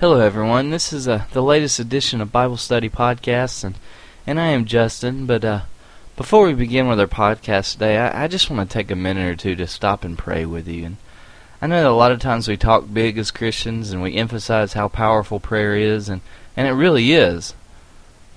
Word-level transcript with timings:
Hello, 0.00 0.20
everyone. 0.20 0.70
This 0.70 0.92
is 0.92 1.08
uh, 1.08 1.24
the 1.32 1.42
latest 1.42 1.80
edition 1.80 2.20
of 2.20 2.30
Bible 2.30 2.56
Study 2.56 2.88
Podcasts, 2.88 3.64
and, 3.64 3.74
and 4.28 4.38
I 4.38 4.46
am 4.50 4.64
Justin. 4.64 5.26
But 5.26 5.44
uh, 5.44 5.62
before 6.16 6.46
we 6.46 6.54
begin 6.54 6.86
with 6.86 7.00
our 7.00 7.08
podcast 7.08 7.72
today, 7.72 7.98
I, 7.98 8.22
I 8.22 8.28
just 8.28 8.48
want 8.48 8.70
to 8.70 8.72
take 8.72 8.92
a 8.92 8.94
minute 8.94 9.28
or 9.28 9.34
two 9.34 9.56
to 9.56 9.66
stop 9.66 10.04
and 10.04 10.16
pray 10.16 10.46
with 10.46 10.68
you. 10.68 10.84
And 10.84 10.96
I 11.60 11.66
know 11.66 11.82
that 11.82 11.90
a 11.90 11.90
lot 11.90 12.12
of 12.12 12.20
times 12.20 12.46
we 12.46 12.56
talk 12.56 12.84
big 12.92 13.18
as 13.18 13.32
Christians 13.32 13.90
and 13.90 14.00
we 14.00 14.14
emphasize 14.14 14.74
how 14.74 14.86
powerful 14.86 15.40
prayer 15.40 15.74
is, 15.74 16.08
and, 16.08 16.20
and 16.56 16.68
it 16.68 16.74
really 16.74 17.10
is. 17.10 17.56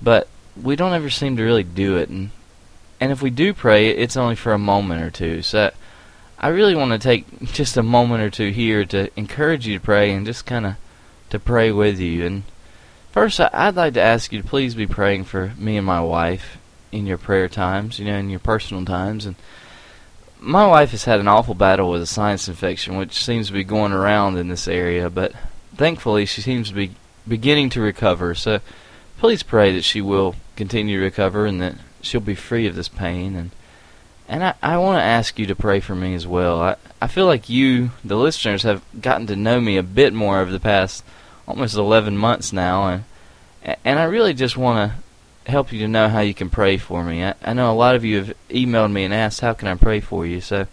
But 0.02 0.28
we 0.60 0.76
don't 0.76 0.94
ever 0.94 1.12
seem 1.12 1.38
to 1.38 1.44
really 1.44 1.64
do 1.64 1.96
it. 1.96 2.10
And, 2.10 2.32
and 3.00 3.12
if 3.12 3.22
we 3.22 3.30
do 3.30 3.54
pray, 3.54 3.90
it's 3.90 4.18
only 4.18 4.36
for 4.36 4.54
a 4.54 4.58
moment 4.58 5.04
or 5.04 5.12
two. 5.12 5.44
So 5.44 5.70
I 6.40 6.48
really 6.48 6.74
want 6.74 6.92
to 6.94 6.98
take 6.98 7.40
just 7.54 7.78
a 7.78 7.84
moment 7.84 8.24
or 8.24 8.32
two 8.32 8.50
here 8.50 8.84
to 8.86 9.12
encourage 9.16 9.68
you 9.68 9.78
to 9.78 9.86
pray 9.86 10.12
and 10.12 10.26
just 10.26 10.48
kind 10.48 10.66
of 10.66 10.76
to 11.32 11.40
pray 11.40 11.72
with 11.72 12.00
you. 12.00 12.26
And 12.26 12.44
first, 13.12 13.40
I'd 13.40 13.76
like 13.76 13.96
to 13.96 14.02
ask 14.02 14.32
you 14.32 14.42
to 14.42 14.48
please 14.48 14.76
be 14.76 14.88
praying 14.88 15.26
for 15.26 15.54
me 15.58 15.78
and 15.78 15.86
my 15.86 16.02
wife 16.02 16.58
in 16.92 17.06
your 17.06 17.18
prayer 17.18 17.50
times, 17.50 18.00
you 18.00 18.06
know, 18.06 18.18
in 18.18 18.30
your 18.30 18.40
personal 18.40 18.86
times. 18.86 19.26
And 19.26 19.36
my 20.40 20.68
wife 20.68 20.92
has 20.92 21.06
had 21.06 21.20
an 21.20 21.28
awful 21.28 21.54
battle 21.54 21.90
with 21.90 22.02
a 22.02 22.08
sinus 22.08 22.48
infection, 22.48 22.98
which 22.98 23.24
seems 23.24 23.48
to 23.48 23.54
be 23.54 23.64
going 23.64 23.92
around 23.92 24.38
in 24.38 24.50
this 24.50 24.68
area, 24.68 25.10
but 25.10 25.34
thankfully 25.76 26.26
she 26.26 26.42
seems 26.42 26.70
to 26.70 26.76
be 26.76 26.92
beginning 27.28 27.70
to 27.72 27.82
recover. 27.82 28.36
So 28.36 28.60
please 29.20 29.44
pray 29.44 29.74
that 29.74 29.84
she 29.84 30.02
will 30.02 30.36
continue 30.56 30.98
to 30.98 31.04
recover 31.04 31.46
and 31.46 31.62
that 31.62 31.76
she'll 32.02 32.22
be 32.22 32.36
free 32.36 32.68
of 32.68 32.76
this 32.76 32.88
pain. 32.88 33.36
And 33.36 33.52
and 34.28 34.46
I, 34.46 34.54
I 34.64 34.78
want 34.78 34.98
to 34.98 35.04
ask 35.04 35.38
you 35.38 35.46
to 35.48 35.56
pray 35.56 35.82
for 35.82 35.94
me 35.94 36.16
as 36.16 36.26
well. 36.26 36.62
I, 36.62 36.76
I 37.02 37.08
feel 37.08 37.26
like 37.26 37.50
you, 37.50 37.92
the 38.02 38.16
listeners, 38.16 38.64
have 38.64 38.82
gotten 39.00 39.28
to 39.28 39.36
know 39.36 39.60
me 39.60 39.76
a 39.76 39.84
bit 39.84 40.14
more 40.14 40.40
over 40.40 40.50
the 40.50 40.60
past 40.60 41.04
almost 41.48 41.76
11 41.76 42.18
months 42.18 42.54
now, 42.54 42.88
and 42.88 43.04
and 43.86 44.00
I 44.00 44.04
really 44.04 44.34
just 44.34 44.58
want 44.58 44.92
to 44.92 45.52
help 45.52 45.72
you 45.72 45.80
to 45.80 45.88
know 45.88 46.10
how 46.10 46.22
you 46.22 46.34
can 46.34 46.50
pray 46.50 46.78
for 46.78 47.04
me. 47.04 47.24
I, 47.24 47.36
I 47.44 47.54
know 47.54 47.72
a 47.72 47.74
lot 47.74 47.96
of 47.96 48.04
you 48.04 48.18
have 48.18 48.36
emailed 48.50 48.92
me 48.92 49.04
and 49.04 49.14
asked 49.14 49.42
how 49.42 49.54
can 49.54 49.68
I 49.68 49.76
pray 49.76 50.00
for 50.00 50.26
you, 50.26 50.42
so 50.42 50.68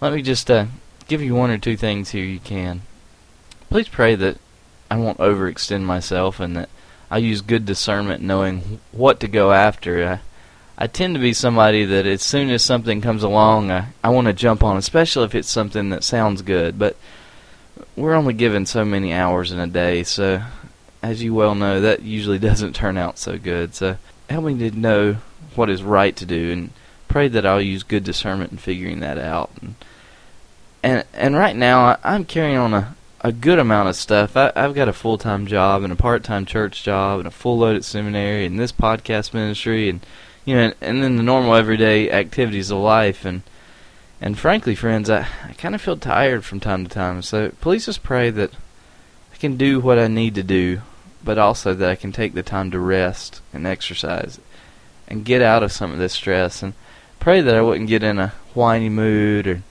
let 0.00 0.12
me 0.12 0.22
just 0.22 0.50
uh, 0.50 0.66
give 1.06 1.22
you 1.22 1.34
one 1.34 1.50
or 1.50 1.58
two 1.58 1.76
things 1.76 2.10
here 2.10 2.24
you 2.24 2.40
can. 2.40 2.82
Please 3.70 3.88
pray 3.88 4.14
that 4.14 4.38
I 4.90 4.96
won't 4.96 5.18
overextend 5.18 5.82
myself 5.82 6.40
and 6.40 6.56
that 6.56 6.68
I 7.10 7.18
use 7.18 7.40
good 7.40 7.64
discernment 7.64 8.22
knowing 8.22 8.80
what 8.92 9.20
to 9.20 9.28
go 9.28 9.52
after. 9.52 10.06
I, 10.06 10.20
I 10.76 10.86
tend 10.86 11.14
to 11.14 11.20
be 11.20 11.32
somebody 11.32 11.84
that 11.84 12.06
as 12.06 12.22
soon 12.22 12.50
as 12.50 12.62
something 12.62 13.00
comes 13.00 13.22
along, 13.22 13.70
I, 13.70 13.88
I 14.02 14.10
want 14.10 14.26
to 14.26 14.32
jump 14.32 14.62
on, 14.62 14.76
especially 14.76 15.24
if 15.24 15.34
it's 15.34 15.50
something 15.50 15.90
that 15.90 16.04
sounds 16.04 16.42
good. 16.42 16.78
But 16.78 16.96
we're 17.96 18.14
only 18.14 18.34
given 18.34 18.66
so 18.66 18.84
many 18.84 19.12
hours 19.12 19.52
in 19.52 19.58
a 19.58 19.66
day, 19.66 20.02
so 20.02 20.42
as 21.02 21.22
you 21.22 21.34
well 21.34 21.54
know, 21.54 21.80
that 21.80 22.02
usually 22.02 22.38
doesn't 22.50 22.74
turn 22.74 22.96
out 22.96 23.18
so 23.18 23.38
good. 23.38 23.74
So 23.74 23.96
help 24.28 24.44
me 24.44 24.70
to 24.70 24.78
know 24.78 25.16
what 25.54 25.70
is 25.70 25.82
right 25.82 26.14
to 26.16 26.26
do, 26.26 26.52
and 26.52 26.70
pray 27.08 27.28
that 27.28 27.46
I'll 27.46 27.60
use 27.60 27.82
good 27.82 28.04
discernment 28.04 28.52
in 28.52 28.58
figuring 28.58 29.00
that 29.00 29.18
out. 29.18 29.50
And 29.60 29.74
and, 30.82 31.04
and 31.12 31.34
right 31.34 31.56
now, 31.56 31.98
I'm 32.04 32.24
carrying 32.24 32.56
on 32.56 32.72
a 32.72 32.94
a 33.20 33.32
good 33.32 33.58
amount 33.58 33.88
of 33.88 33.96
stuff. 33.96 34.36
I, 34.36 34.52
I've 34.54 34.74
got 34.74 34.88
a 34.88 34.92
full 34.92 35.18
time 35.18 35.46
job 35.46 35.82
and 35.82 35.92
a 35.92 35.96
part 35.96 36.24
time 36.24 36.46
church 36.46 36.82
job 36.82 37.18
and 37.18 37.28
a 37.28 37.32
full 37.32 37.58
load 37.58 37.76
at 37.76 37.84
seminary 37.84 38.46
and 38.46 38.58
this 38.58 38.72
podcast 38.72 39.34
ministry 39.34 39.88
and 39.88 40.00
you 40.44 40.54
know 40.54 40.72
and 40.80 41.02
then 41.02 41.16
the 41.16 41.22
normal 41.22 41.54
everyday 41.54 42.10
activities 42.10 42.70
of 42.70 42.78
life 42.78 43.24
and 43.24 43.42
and 44.20 44.38
frankly, 44.38 44.74
friends, 44.74 45.08
I, 45.08 45.26
I 45.44 45.52
kind 45.54 45.74
of 45.74 45.80
feel 45.80 45.96
tired 45.96 46.44
from 46.44 46.60
time 46.60 46.84
to 46.84 46.90
time. 46.90 47.22
So 47.22 47.52
please 47.60 47.86
just 47.86 48.02
pray 48.02 48.30
that 48.30 48.50
I 49.32 49.36
can 49.36 49.56
do 49.56 49.78
what 49.78 49.98
I 49.98 50.08
need 50.08 50.34
to 50.34 50.42
do, 50.42 50.80
but 51.22 51.38
also 51.38 51.74
that 51.74 51.88
I 51.88 51.94
can 51.94 52.12
take 52.12 52.34
the 52.34 52.42
time 52.42 52.70
to 52.72 52.78
rest 52.78 53.40
and 53.52 53.66
exercise 53.66 54.40
and 55.06 55.24
get 55.24 55.40
out 55.40 55.62
of 55.62 55.72
some 55.72 55.92
of 55.92 55.98
this 55.98 56.14
stress. 56.14 56.62
And 56.62 56.74
pray 57.20 57.40
that 57.40 57.54
I 57.54 57.62
wouldn't 57.62 57.88
get 57.88 58.02
in 58.02 58.18
a 58.18 58.34
whiny 58.54 58.88
mood 58.88 59.46
or, 59.46 59.62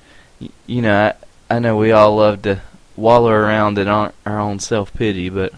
you 0.66 0.82
know, 0.82 1.14
I, 1.50 1.56
I 1.56 1.60
know 1.60 1.76
we 1.76 1.92
all 1.92 2.16
love 2.16 2.42
to 2.44 2.62
wallow 2.96 3.32
around 3.32 3.78
in 3.78 3.88
our, 3.88 4.14
our 4.26 4.40
own 4.40 4.60
self 4.60 4.94
pity, 4.94 5.30
but 5.30 5.54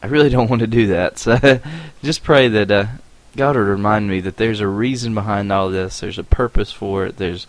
I 0.00 0.06
really 0.06 0.30
don't 0.30 0.48
want 0.48 0.60
to 0.60 0.66
do 0.66 0.86
that. 0.88 1.18
So 1.26 1.60
just 2.02 2.22
pray 2.22 2.46
that 2.46 2.70
uh, 2.70 2.86
God 3.34 3.56
would 3.56 3.62
remind 3.62 4.08
me 4.08 4.20
that 4.20 4.36
there's 4.36 4.60
a 4.60 4.68
reason 4.68 5.12
behind 5.12 5.50
all 5.50 5.70
this. 5.70 5.98
There's 5.98 6.18
a 6.18 6.24
purpose 6.24 6.70
for 6.70 7.06
it. 7.06 7.16
There's 7.16 7.48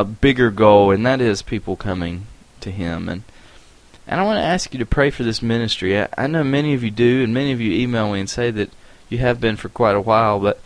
a 0.00 0.04
bigger 0.04 0.50
goal, 0.50 0.90
and 0.90 1.04
that 1.04 1.20
is 1.20 1.42
people 1.42 1.76
coming 1.76 2.26
to 2.60 2.70
Him. 2.70 3.08
And 3.08 3.22
and 4.06 4.20
I 4.20 4.24
want 4.24 4.38
to 4.38 4.44
ask 4.44 4.72
you 4.72 4.78
to 4.78 4.86
pray 4.86 5.10
for 5.10 5.22
this 5.22 5.42
ministry. 5.42 6.00
I, 6.00 6.08
I 6.16 6.26
know 6.26 6.42
many 6.42 6.74
of 6.74 6.82
you 6.82 6.90
do, 6.90 7.22
and 7.22 7.32
many 7.32 7.52
of 7.52 7.60
you 7.60 7.72
email 7.72 8.12
me 8.12 8.20
and 8.20 8.28
say 8.28 8.50
that 8.50 8.70
you 9.08 9.18
have 9.18 9.40
been 9.40 9.56
for 9.56 9.68
quite 9.68 9.94
a 9.94 10.00
while, 10.00 10.40
but 10.40 10.60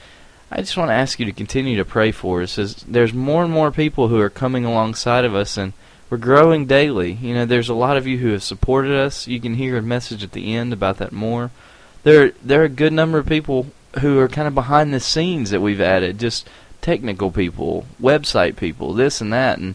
I 0.51 0.59
just 0.59 0.77
want 0.77 0.91
to 0.91 0.95
ask 0.95 1.19
you 1.19 1.27
to 1.27 1.33
continue 1.33 1.77
to 1.77 1.85
pray 1.85 2.13
for 2.13 2.41
us. 2.41 2.59
As 2.59 2.77
there's 2.77 3.13
more 3.13 3.43
and 3.43 3.53
more 3.53 3.73
people 3.73 4.09
who 4.09 4.21
are 4.21 4.31
coming 4.31 4.65
alongside 4.65 5.25
of 5.25 5.35
us, 5.35 5.57
and 5.57 5.73
we're 6.09 6.19
growing 6.19 6.67
daily. 6.67 7.13
You 7.13 7.35
know, 7.35 7.47
there's 7.47 7.69
a 7.69 7.75
lot 7.75 7.97
of 7.97 8.07
you 8.07 8.19
who 8.19 8.29
have 8.29 8.45
supported 8.45 8.93
us. 8.93 9.27
You 9.27 9.41
can 9.41 9.55
hear 9.55 9.77
a 9.77 9.83
message 9.83 10.23
at 10.23 10.33
the 10.33 10.55
end 10.55 10.73
about 10.73 10.99
that 10.99 11.13
more. 11.13 11.51
There, 12.05 12.31
there 12.43 12.63
are 12.63 12.67
a 12.67 12.69
good 12.69 12.93
number 12.93 13.19
of 13.19 13.27
people 13.27 13.67
who 14.01 14.19
are 14.21 14.29
kind 14.29 14.47
of 14.47 14.55
behind 14.55 14.95
the 14.95 15.01
scenes 15.01 15.51
that 15.51 15.61
we've 15.61 15.81
added, 15.81 16.21
just 16.21 16.49
technical 16.87 17.33
people, 17.33 17.85
website 18.01 18.55
people, 18.55 18.93
this 18.93 19.21
and 19.21 19.33
that, 19.33 19.59
and 19.59 19.75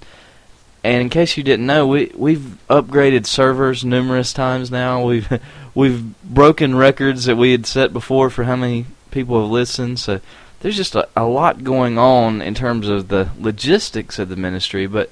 and 0.82 1.02
in 1.02 1.10
case 1.10 1.36
you 1.36 1.44
didn't 1.44 1.66
know, 1.66 1.86
we 1.86 2.10
we've 2.16 2.58
upgraded 2.70 3.26
servers 3.26 3.84
numerous 3.84 4.32
times 4.32 4.72
now. 4.72 5.06
We've 5.06 5.28
we've 5.76 6.24
broken 6.24 6.74
records 6.76 7.26
that 7.26 7.36
we 7.36 7.52
had 7.52 7.66
set 7.66 7.92
before 7.92 8.30
for 8.30 8.46
how 8.46 8.56
many 8.56 8.86
people 9.12 9.42
have 9.42 9.52
listened. 9.52 10.00
So 10.00 10.22
there's 10.62 10.78
just 10.78 10.96
a, 10.96 11.10
a 11.14 11.26
lot 11.26 11.66
going 11.66 11.98
on 11.98 12.42
in 12.42 12.56
terms 12.56 12.88
of 12.88 13.10
the 13.10 13.30
logistics 13.38 14.18
of 14.18 14.30
the 14.30 14.38
ministry, 14.38 14.88
but 14.88 15.12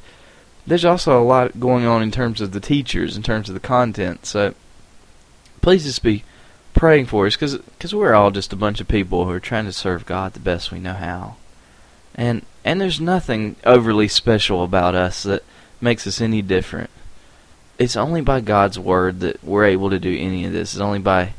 there's 0.65 0.85
also 0.85 1.21
a 1.21 1.25
lot 1.25 1.59
going 1.59 1.85
on 1.85 2.01
in 2.01 2.11
terms 2.11 2.39
of 2.39 2.53
the 2.53 2.61
teachers, 2.61 3.17
in 3.17 3.23
terms 3.23 3.49
of 3.49 3.55
the 3.55 3.59
content. 3.59 4.25
So 4.25 4.55
please 5.59 5.83
just 5.83 6.01
be 6.01 6.23
praying 6.73 7.07
for 7.07 7.27
us, 7.27 7.35
because 7.35 7.59
cause 7.77 7.93
we're 7.93 8.13
all 8.13 8.31
just 8.31 8.53
a 8.53 8.55
bunch 8.55 8.79
of 8.79 8.87
people 8.87 9.25
who 9.25 9.31
are 9.31 9.41
trying 9.41 9.65
to 9.65 9.73
serve 9.73 10.05
God 10.05 10.31
the 10.31 10.39
best 10.39 10.71
we 10.71 10.79
know 10.79 10.93
how. 10.93 11.35
And 12.15 12.45
and 12.65 12.81
there's 12.81 12.99
nothing 12.99 13.55
overly 13.65 14.07
special 14.07 14.63
about 14.63 14.95
us 14.95 15.23
that 15.23 15.43
makes 15.79 16.05
us 16.05 16.21
any 16.21 16.41
different. 16.41 16.89
It's 17.77 17.95
only 17.95 18.21
by 18.21 18.41
God's 18.41 18.77
word 18.77 19.21
that 19.21 19.43
we're 19.43 19.65
able 19.65 19.89
to 19.89 19.99
do 19.99 20.15
any 20.15 20.45
of 20.45 20.51
this. 20.51 20.73
It's 20.73 20.81
only 20.81 20.99
by 20.99 21.33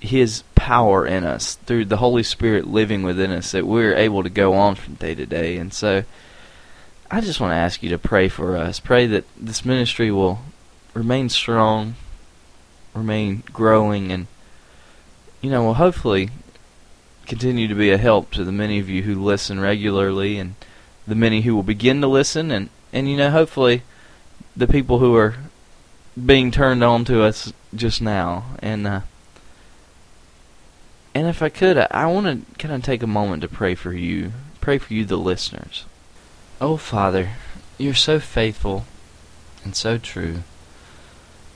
his 0.00 0.42
power 0.54 1.06
in 1.06 1.24
us 1.24 1.54
through 1.54 1.84
the 1.84 1.98
Holy 1.98 2.22
Spirit 2.22 2.66
living 2.66 3.02
within 3.02 3.30
us 3.30 3.52
that 3.52 3.66
we're 3.66 3.94
able 3.94 4.22
to 4.22 4.28
go 4.28 4.54
on 4.54 4.74
from 4.74 4.94
day 4.94 5.14
to 5.14 5.24
day. 5.24 5.56
And 5.56 5.72
so 5.72 6.02
I 7.10 7.20
just 7.20 7.40
want 7.40 7.52
to 7.52 7.56
ask 7.56 7.82
you 7.82 7.90
to 7.90 7.98
pray 7.98 8.28
for 8.28 8.56
us. 8.56 8.80
Pray 8.80 9.06
that 9.06 9.24
this 9.36 9.64
ministry 9.64 10.10
will 10.10 10.40
remain 10.92 11.28
strong, 11.28 11.94
remain 12.94 13.44
growing 13.52 14.10
and 14.10 14.26
you 15.40 15.50
know, 15.50 15.62
will 15.62 15.74
hopefully 15.74 16.30
continue 17.26 17.68
to 17.68 17.74
be 17.74 17.90
a 17.90 17.98
help 17.98 18.30
to 18.32 18.44
the 18.44 18.52
many 18.52 18.78
of 18.78 18.88
you 18.88 19.02
who 19.02 19.14
listen 19.14 19.60
regularly 19.60 20.38
and 20.38 20.54
the 21.06 21.14
many 21.14 21.42
who 21.42 21.54
will 21.54 21.62
begin 21.62 22.00
to 22.00 22.06
listen. 22.06 22.50
And 22.50 22.70
and 22.92 23.08
you 23.10 23.16
know 23.16 23.30
hopefully 23.30 23.82
the 24.56 24.66
people 24.66 24.98
who 24.98 25.14
are 25.16 25.34
being 26.24 26.50
turned 26.50 26.82
on 26.82 27.04
to 27.06 27.22
us 27.22 27.52
just 27.74 28.00
now. 28.00 28.44
And 28.60 28.86
uh, 28.86 29.00
and 31.14 31.26
if 31.26 31.42
I 31.42 31.48
could 31.48 31.76
I, 31.76 31.88
I 31.90 32.06
want 32.06 32.26
to 32.26 32.58
kind 32.58 32.74
of 32.74 32.82
take 32.82 33.02
a 33.02 33.08
moment 33.08 33.42
to 33.42 33.48
pray 33.48 33.74
for 33.74 33.92
you 33.92 34.32
pray 34.60 34.78
for 34.78 34.94
you 34.94 35.04
the 35.04 35.16
listeners? 35.16 35.84
Oh 36.60 36.76
father 36.76 37.30
you're 37.78 37.94
so 37.94 38.18
faithful 38.18 38.86
and 39.62 39.76
so 39.76 39.98
true. 39.98 40.38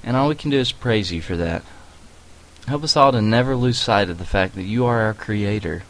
And 0.03 0.17
all 0.17 0.29
we 0.29 0.35
can 0.35 0.51
do 0.51 0.59
is 0.59 0.73
praise 0.73 1.13
you 1.13 1.23
for 1.23 1.37
that 1.37 1.63
Help 2.67 2.85
us 2.85 2.97
all 2.97 3.13
to 3.13 3.23
never 3.23 3.57
lose 3.57 3.79
sight 3.79 4.09
of 4.11 4.19
the 4.19 4.25
fact 4.25 4.55
that 4.55 4.63
you 4.63 4.85
are 4.87 5.01
our 5.01 5.15
creator. 5.15 5.83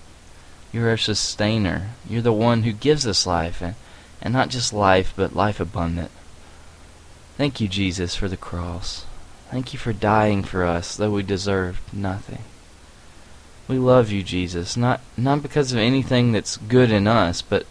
You're 0.72 0.88
our 0.88 0.96
sustainer. 0.96 1.90
You're 2.08 2.22
the 2.22 2.32
one 2.32 2.62
who 2.62 2.72
gives 2.72 3.06
us 3.06 3.26
life, 3.26 3.60
and, 3.60 3.74
and 4.22 4.32
not 4.32 4.48
just 4.48 4.72
life, 4.72 5.12
but 5.16 5.34
life 5.34 5.60
abundant. 5.60 6.10
Thank 7.36 7.60
you, 7.60 7.68
Jesus, 7.68 8.14
for 8.14 8.28
the 8.28 8.36
cross. 8.36 9.04
Thank 9.50 9.72
you 9.72 9.78
for 9.78 9.92
dying 9.92 10.44
for 10.44 10.64
us, 10.64 10.96
though 10.96 11.10
we 11.10 11.22
deserved 11.22 11.80
nothing. 11.92 12.44
We 13.66 13.78
love 13.78 14.10
you, 14.10 14.22
Jesus, 14.22 14.76
not 14.76 15.00
not 15.16 15.42
because 15.42 15.72
of 15.72 15.78
anything 15.78 16.32
that's 16.32 16.56
good 16.56 16.90
in 16.90 17.06
us, 17.06 17.40
but 17.40 17.66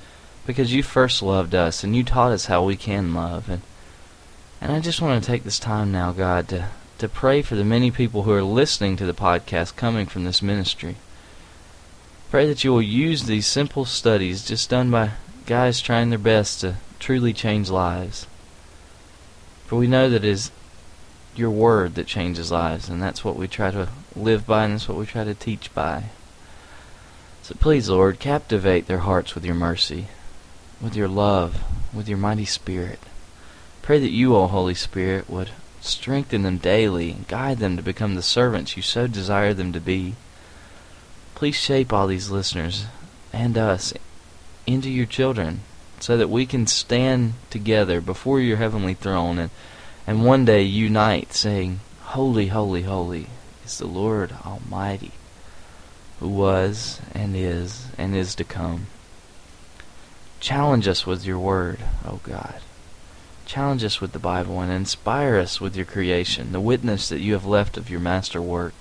because 0.46 0.74
you 0.74 0.82
first 0.82 1.22
loved 1.22 1.54
us 1.54 1.84
and 1.84 1.96
you 1.96 2.04
taught 2.04 2.32
us 2.32 2.46
how 2.46 2.64
we 2.64 2.76
can 2.76 3.14
love. 3.14 3.50
And 3.50 3.62
and 4.62 4.72
I 4.72 4.80
just 4.80 5.02
want 5.02 5.22
to 5.22 5.28
take 5.28 5.44
this 5.44 5.60
time 5.60 5.92
now, 5.92 6.12
God, 6.12 6.48
to 6.50 6.70
to 7.00 7.08
pray 7.08 7.42
for 7.42 7.56
the 7.56 7.64
many 7.64 7.92
people 7.92 8.24
who 8.24 8.32
are 8.32 8.44
listening 8.44 8.98
to 8.98 9.06
the 9.06 9.14
podcast 9.14 9.78
coming 9.78 10.06
from 10.06 10.26
this 10.26 10.42
ministry. 10.42 10.98
Pray 12.30 12.46
that 12.46 12.64
you 12.64 12.72
will 12.72 12.82
use 12.82 13.24
these 13.24 13.48
simple 13.48 13.86
studies 13.86 14.46
just 14.46 14.70
done 14.70 14.92
by 14.92 15.12
guys 15.46 15.80
trying 15.80 16.10
their 16.10 16.20
best 16.20 16.60
to 16.60 16.76
truly 17.00 17.32
change 17.34 17.70
lives. 17.70 18.28
For 19.66 19.78
we 19.78 19.88
know 19.88 20.10
that 20.10 20.26
it 20.26 20.30
is 20.30 20.52
your 21.36 21.52
word 21.52 21.96
that 21.96 22.06
changes 22.06 22.52
lives, 22.52 22.90
and 22.90 23.02
that's 23.02 23.24
what 23.24 23.38
we 23.38 23.48
try 23.48 23.72
to 23.72 23.88
live 24.14 24.46
by, 24.46 24.66
and 24.66 24.74
that's 24.74 24.90
what 24.90 24.98
we 24.98 25.06
try 25.06 25.24
to 25.24 25.34
teach 25.34 25.74
by. 25.74 26.06
So 27.44 27.56
please, 27.60 27.88
Lord, 27.88 28.20
captivate 28.20 28.88
their 28.88 29.00
hearts 29.00 29.36
with 29.36 29.46
your 29.46 29.56
mercy, 29.56 30.08
with 30.82 30.98
your 30.98 31.08
love, 31.08 31.64
with 31.94 32.10
your 32.10 32.18
mighty 32.18 32.46
Spirit. 32.46 33.00
Pray 33.82 34.00
that 34.00 34.12
you, 34.12 34.36
O 34.36 34.48
Holy 34.48 34.76
Spirit, 34.76 35.30
would 35.30 35.52
strengthen 35.82 36.44
them 36.44 36.58
daily 36.58 37.12
and 37.12 37.28
guide 37.28 37.60
them 37.60 37.78
to 37.78 37.84
become 37.84 38.16
the 38.16 38.22
servants 38.22 38.76
you 38.76 38.84
so 38.84 39.08
desire 39.08 39.54
them 39.54 39.72
to 39.74 39.80
be. 39.80 40.16
Please 41.36 41.56
shape 41.56 41.94
all 41.94 42.08
these 42.08 42.30
listeners 42.30 42.86
and 43.32 43.58
us 43.58 43.94
into 44.68 44.90
your 44.90 45.06
children 45.06 45.62
so 46.00 46.18
that 46.18 46.30
we 46.30 46.46
can 46.46 46.68
stand 46.68 47.34
together 47.50 48.02
before 48.02 48.40
your 48.40 48.58
heavenly 48.58 48.94
throne 48.94 49.38
and, 49.38 49.52
and 50.08 50.26
one 50.26 50.46
day 50.46 50.64
unite, 50.64 51.34
saying, 51.34 51.80
Holy, 52.02 52.48
holy, 52.48 52.84
holy 52.84 53.28
is 53.66 53.78
the 53.78 53.88
Lord 53.88 54.34
Almighty, 54.46 55.12
who 56.20 56.28
was 56.28 57.02
and 57.14 57.36
is 57.36 57.88
and 57.98 58.16
is 58.16 58.34
to 58.36 58.44
come. 58.44 58.88
Challenge 60.40 60.88
us 60.88 61.06
with 61.06 61.26
your 61.26 61.38
word, 61.38 61.80
O 62.06 62.20
God. 62.24 62.62
Challenge 63.50 63.84
us 63.84 64.00
with 64.00 64.12
the 64.12 64.20
Bible 64.20 64.60
and 64.60 64.72
inspire 64.72 65.38
us 65.38 65.60
with 65.60 65.76
your 65.76 65.84
creation, 65.84 66.52
the 66.52 66.60
witness 66.60 67.10
that 67.10 67.20
you 67.20 67.34
have 67.34 67.48
left 67.48 67.78
of 67.78 67.90
your 67.90 68.00
master 68.00 68.40
work. 68.40 68.76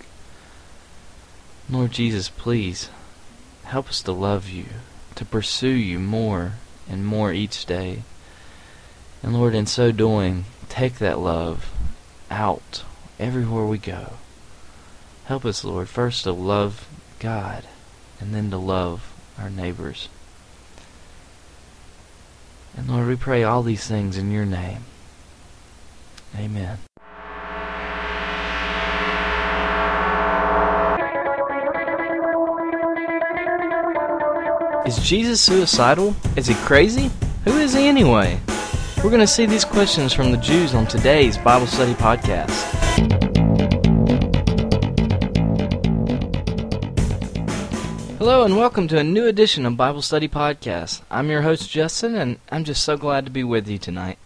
Lord 1.70 1.91
Jesus, 1.91 2.29
please 2.29 2.91
help 3.65 3.88
us 3.88 4.03
to 4.03 4.12
love 4.12 4.50
you, 4.50 4.67
to 5.15 5.25
pursue 5.25 5.69
you 5.69 5.99
more 5.99 6.53
and 6.87 7.06
more 7.06 7.32
each 7.32 7.65
day. 7.65 8.03
And 9.23 9.32
Lord, 9.32 9.55
in 9.55 9.65
so 9.65 9.91
doing, 9.91 10.44
take 10.69 10.97
that 10.97 11.19
love 11.19 11.73
out 12.31 12.85
everywhere 13.19 13.65
we 13.65 13.79
go. 13.79 14.19
Help 15.25 15.47
us, 15.47 15.65
Lord, 15.65 15.88
first 15.88 16.25
to 16.25 16.32
love 16.32 16.87
God 17.20 17.65
and 18.20 18.35
then 18.35 18.50
to 18.50 18.59
love 18.59 19.15
our 19.38 19.49
neighbors. 19.49 20.11
And 22.78 22.88
Lord, 22.88 23.08
we 23.08 23.16
pray 23.16 23.42
all 23.42 23.64
these 23.64 23.84
things 23.88 24.16
in 24.16 24.30
your 24.30 24.46
name. 24.46 24.84
Amen. 26.36 26.78
Is 34.86 34.96
Jesus 35.00 35.40
suicidal? 35.40 36.14
Is 36.36 36.46
he 36.46 36.54
crazy? 36.54 37.10
Who 37.44 37.58
is 37.58 37.75
he 37.75 37.88
anyway? 37.88 38.40
We're 38.98 39.10
going 39.10 39.19
to 39.19 39.26
see 39.26 39.46
these 39.46 39.64
questions 39.64 40.12
from 40.12 40.31
the 40.31 40.38
Jews 40.38 40.72
on 40.72 40.86
today's 40.86 41.36
Bible 41.36 41.66
Study 41.66 41.94
Podcast. 41.94 42.77
Hello 48.28 48.44
and 48.44 48.58
welcome 48.58 48.86
to 48.88 48.98
a 48.98 49.02
new 49.02 49.26
edition 49.26 49.64
of 49.64 49.78
Bible 49.78 50.02
Study 50.02 50.28
Podcast. 50.28 51.00
I'm 51.10 51.30
your 51.30 51.40
host 51.40 51.70
Justin 51.70 52.14
and 52.14 52.38
I'm 52.50 52.62
just 52.62 52.84
so 52.84 52.98
glad 52.98 53.25
to 53.25 53.30
be 53.30 53.42
with 53.42 53.66
you 53.66 53.78
tonight. 53.78 54.19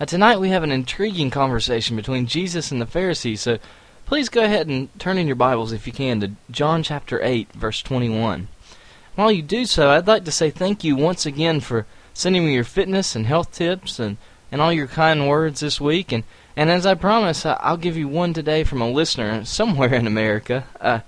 Uh, 0.00 0.06
tonight 0.06 0.40
we 0.40 0.48
have 0.48 0.62
an 0.62 0.72
intriguing 0.72 1.28
conversation 1.28 1.94
between 1.94 2.26
Jesus 2.26 2.72
and 2.72 2.80
the 2.80 2.86
Pharisees, 2.86 3.42
so 3.42 3.58
please 4.06 4.30
go 4.30 4.42
ahead 4.42 4.68
and 4.68 4.88
turn 4.98 5.18
in 5.18 5.26
your 5.26 5.36
Bibles 5.36 5.70
if 5.70 5.86
you 5.86 5.92
can 5.92 6.18
to 6.20 6.30
John 6.50 6.82
chapter 6.82 7.22
8 7.22 7.52
verse 7.52 7.82
21. 7.82 8.48
While 9.16 9.30
you 9.30 9.42
do 9.42 9.66
so, 9.66 9.90
I'd 9.90 10.06
like 10.06 10.24
to 10.24 10.32
say 10.32 10.48
thank 10.48 10.82
you 10.82 10.96
once 10.96 11.26
again 11.26 11.60
for 11.60 11.84
sending 12.14 12.46
me 12.46 12.54
your 12.54 12.64
fitness 12.64 13.14
and 13.14 13.26
health 13.26 13.52
tips 13.52 13.98
and, 13.98 14.16
and 14.50 14.62
all 14.62 14.72
your 14.72 14.86
kind 14.86 15.28
words 15.28 15.60
this 15.60 15.78
week. 15.78 16.10
And, 16.10 16.24
and 16.56 16.70
as 16.70 16.86
I 16.86 16.94
promised, 16.94 17.44
I'll 17.44 17.76
give 17.76 17.98
you 17.98 18.08
one 18.08 18.32
today 18.32 18.64
from 18.64 18.80
a 18.80 18.90
listener 18.90 19.44
somewhere 19.44 19.92
in 19.92 20.06
America. 20.06 20.64
Uh, 20.80 21.00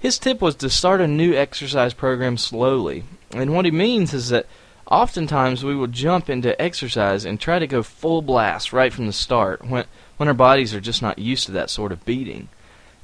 his 0.00 0.18
tip 0.18 0.40
was 0.40 0.56
to 0.56 0.68
start 0.68 1.00
a 1.00 1.06
new 1.06 1.34
exercise 1.34 1.94
program 1.94 2.36
slowly. 2.36 3.04
And 3.32 3.54
what 3.54 3.64
he 3.64 3.70
means 3.70 4.12
is 4.12 4.30
that 4.30 4.46
oftentimes 4.90 5.62
we 5.62 5.76
will 5.76 5.86
jump 5.86 6.28
into 6.28 6.60
exercise 6.60 7.24
and 7.24 7.38
try 7.38 7.60
to 7.60 7.66
go 7.68 7.84
full 7.84 8.22
blast 8.22 8.72
right 8.72 8.92
from 8.92 9.06
the 9.06 9.12
start 9.12 9.64
when, 9.64 9.84
when 10.16 10.28
our 10.28 10.34
bodies 10.34 10.74
are 10.74 10.80
just 10.80 11.02
not 11.02 11.20
used 11.20 11.46
to 11.46 11.52
that 11.52 11.70
sort 11.70 11.92
of 11.92 12.04
beating 12.04 12.48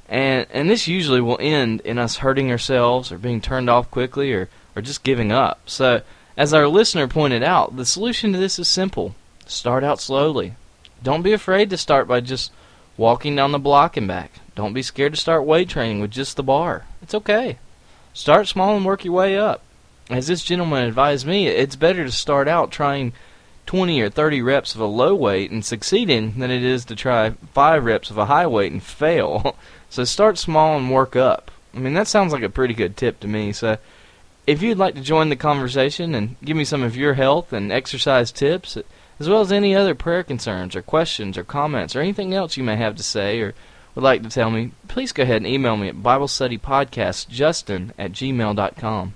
and 0.09 0.47
and 0.51 0.69
this 0.69 0.87
usually 0.87 1.21
will 1.21 1.37
end 1.41 1.81
in 1.81 1.97
us 1.97 2.17
hurting 2.17 2.49
ourselves 2.49 3.11
or 3.11 3.17
being 3.17 3.41
turned 3.41 3.69
off 3.69 3.91
quickly 3.91 4.31
or 4.33 4.49
or 4.75 4.81
just 4.81 5.03
giving 5.03 5.31
up. 5.31 5.59
So, 5.65 6.01
as 6.37 6.53
our 6.53 6.67
listener 6.67 7.07
pointed 7.07 7.43
out, 7.43 7.75
the 7.75 7.85
solution 7.85 8.31
to 8.33 8.37
this 8.37 8.59
is 8.59 8.67
simple. 8.67 9.15
Start 9.47 9.83
out 9.83 9.99
slowly. 9.99 10.53
Don't 11.01 11.23
be 11.23 11.33
afraid 11.33 11.69
to 11.71 11.77
start 11.77 12.07
by 12.07 12.19
just 12.19 12.51
walking 12.95 13.35
down 13.35 13.51
the 13.51 13.59
block 13.59 13.97
and 13.97 14.07
back. 14.07 14.39
Don't 14.57 14.73
be 14.73 14.81
scared 14.81 15.13
to 15.13 15.21
start 15.21 15.45
weight 15.45 15.69
training 15.69 16.01
with 16.01 16.09
just 16.09 16.35
the 16.35 16.41
bar. 16.41 16.85
It's 17.03 17.13
okay. 17.13 17.59
Start 18.15 18.47
small 18.47 18.75
and 18.75 18.83
work 18.83 19.05
your 19.05 19.13
way 19.13 19.37
up. 19.37 19.61
As 20.09 20.25
this 20.25 20.43
gentleman 20.43 20.87
advised 20.87 21.27
me, 21.27 21.47
it's 21.47 21.75
better 21.75 22.03
to 22.03 22.11
start 22.11 22.47
out 22.47 22.71
trying 22.71 23.13
20 23.67 24.01
or 24.01 24.09
30 24.09 24.41
reps 24.41 24.73
of 24.73 24.81
a 24.81 24.85
low 24.85 25.13
weight 25.13 25.51
and 25.51 25.63
succeeding 25.63 26.39
than 26.39 26.49
it 26.49 26.63
is 26.63 26.85
to 26.85 26.95
try 26.95 27.35
5 27.53 27.85
reps 27.85 28.09
of 28.09 28.17
a 28.17 28.25
high 28.25 28.47
weight 28.47 28.71
and 28.71 28.81
fail. 28.81 29.55
So 29.89 30.03
start 30.03 30.37
small 30.37 30.75
and 30.75 30.91
work 30.91 31.15
up. 31.15 31.49
I 31.73 31.77
mean, 31.77 31.93
that 31.93 32.07
sounds 32.07 32.33
like 32.33 32.43
a 32.43 32.49
pretty 32.49 32.73
good 32.73 32.97
tip 32.97 33.21
to 33.21 33.27
me. 33.27 33.53
So 33.53 33.77
if 34.45 34.61
you'd 34.61 34.77
like 34.77 34.95
to 34.95 35.01
join 35.01 35.29
the 35.29 35.37
conversation 35.37 36.13
and 36.13 36.35
give 36.43 36.57
me 36.57 36.65
some 36.65 36.83
of 36.83 36.97
your 36.97 37.13
health 37.13 37.53
and 37.53 37.71
exercise 37.71 38.31
tips, 38.33 38.75
as 39.17 39.29
well 39.29 39.39
as 39.39 39.51
any 39.51 39.73
other 39.73 39.95
prayer 39.95 40.23
concerns 40.23 40.75
or 40.75 40.81
questions 40.81 41.37
or 41.37 41.45
comments 41.45 41.95
or 41.95 42.01
anything 42.01 42.33
else 42.33 42.57
you 42.57 42.65
may 42.65 42.75
have 42.75 42.97
to 42.97 43.03
say 43.03 43.39
or 43.39 43.53
would 43.97 44.03
like 44.03 44.21
to 44.21 44.29
tell 44.29 44.51
me, 44.51 44.73
please 44.87 45.11
go 45.11 45.23
ahead 45.23 45.37
and 45.37 45.47
email 45.47 45.75
me 45.75 45.87
at 45.87 45.95
BibleStudyPodcastJustin 45.95 47.93
at 47.97 48.11
gmail.com. 48.11 49.13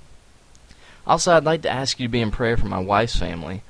Also, 1.05 1.31
I'd 1.31 1.43
like 1.43 1.61
to 1.61 1.69
ask 1.69 1.99
you 1.99 2.07
to 2.07 2.11
be 2.11 2.19
in 2.19 2.31
prayer 2.31 2.57
for 2.57 2.65
my 2.65 2.79
wife's 2.79 3.15
family. 3.15 3.61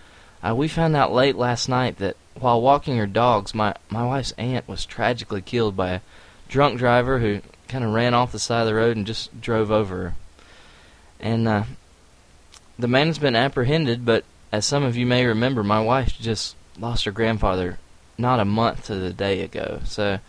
Uh, 0.41 0.55
we 0.55 0.69
found 0.69 0.95
out 0.95 1.11
late 1.11 1.35
last 1.35 1.67
night 1.67 1.97
that 1.97 2.15
while 2.39 2.61
walking 2.61 2.95
her 2.95 3.07
dogs, 3.07 3.53
my, 3.53 3.75
my 3.89 4.05
wife's 4.05 4.31
aunt 4.37 4.69
was 4.69 4.85
tragically 4.85 5.41
killed 5.41 5.75
by 5.75 5.89
a 5.89 6.01
drunk 6.47 6.77
driver 6.77 7.19
who 7.19 7.41
kind 7.67 7.83
of 7.83 7.91
ran 7.91 8.13
off 8.13 8.31
the 8.31 8.39
side 8.39 8.61
of 8.61 8.67
the 8.67 8.75
road 8.75 8.95
and 8.95 9.05
just 9.05 9.41
drove 9.41 9.69
over 9.69 9.97
her. 9.97 10.15
And 11.19 11.45
uh, 11.45 11.63
the 12.79 12.87
man 12.87 13.07
has 13.07 13.19
been 13.19 13.35
apprehended, 13.35 14.05
but 14.05 14.23
as 14.49 14.65
some 14.65 14.83
of 14.83 14.95
you 14.95 15.05
may 15.05 15.25
remember, 15.25 15.61
my 15.61 15.81
wife 15.81 16.17
just 16.21 16.55
lost 16.79 17.03
her 17.03 17.11
grandfather 17.11 17.79
not 18.17 18.39
a 18.39 18.45
month 18.45 18.85
to 18.85 18.95
the 18.95 19.11
day 19.11 19.41
ago. 19.41 19.81
So 19.83 20.19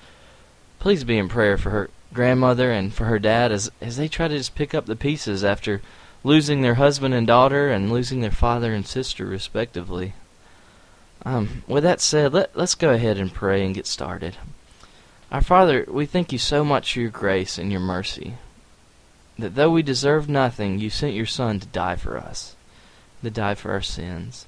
please 0.83 1.05
be 1.05 1.17
in 1.17 1.29
prayer 1.29 1.57
for 1.57 1.71
her 1.71 1.89
grandmother 2.13 2.73
and 2.73 2.93
for 2.93 3.05
her 3.05 3.21
dad 3.21 3.53
as 3.53 3.71
as 3.81 3.97
they 3.97 4.09
try 4.09 4.27
to 4.27 4.37
just 4.37 4.57
pick 4.57 4.75
up 4.75 4.85
the 4.87 4.97
pieces 4.97 5.45
after 5.45 5.81
losing 6.25 6.61
their 6.61 6.75
husband 6.75 7.15
and 7.15 7.25
daughter 7.25 7.69
and 7.69 7.93
losing 7.93 8.21
their 8.21 8.33
father 8.33 8.75
and 8.75 8.85
sister 8.85 9.25
respectively. 9.25 10.13
Um, 11.25 11.63
with 11.69 11.85
that 11.85 12.01
said, 12.01 12.33
let 12.33 12.57
let's 12.57 12.75
go 12.75 12.91
ahead 12.91 13.17
and 13.17 13.33
pray 13.33 13.65
and 13.65 13.77
get 13.77 13.87
started. 13.87 14.37
Our 15.31 15.41
Father, 15.41 15.87
we 15.87 16.05
thank 16.05 16.33
you 16.33 16.39
so 16.39 16.65
much 16.65 16.93
for 16.93 17.01
your 17.01 17.11
grace 17.11 17.59
and 17.59 17.71
your 17.71 17.81
mercy. 17.81 18.35
That 19.39 19.55
though 19.55 19.71
we 19.71 19.85
deserve 19.85 20.29
nothing, 20.29 20.81
you 20.81 20.91
sent 20.91 21.15
your 21.15 21.27
Son 21.27 21.61
to 21.61 21.67
die 21.69 21.95
for 21.95 22.19
us, 22.19 22.57
to 23.23 23.31
die 23.31 23.55
for 23.55 23.71
our 23.71 23.83
sins. 23.83 24.47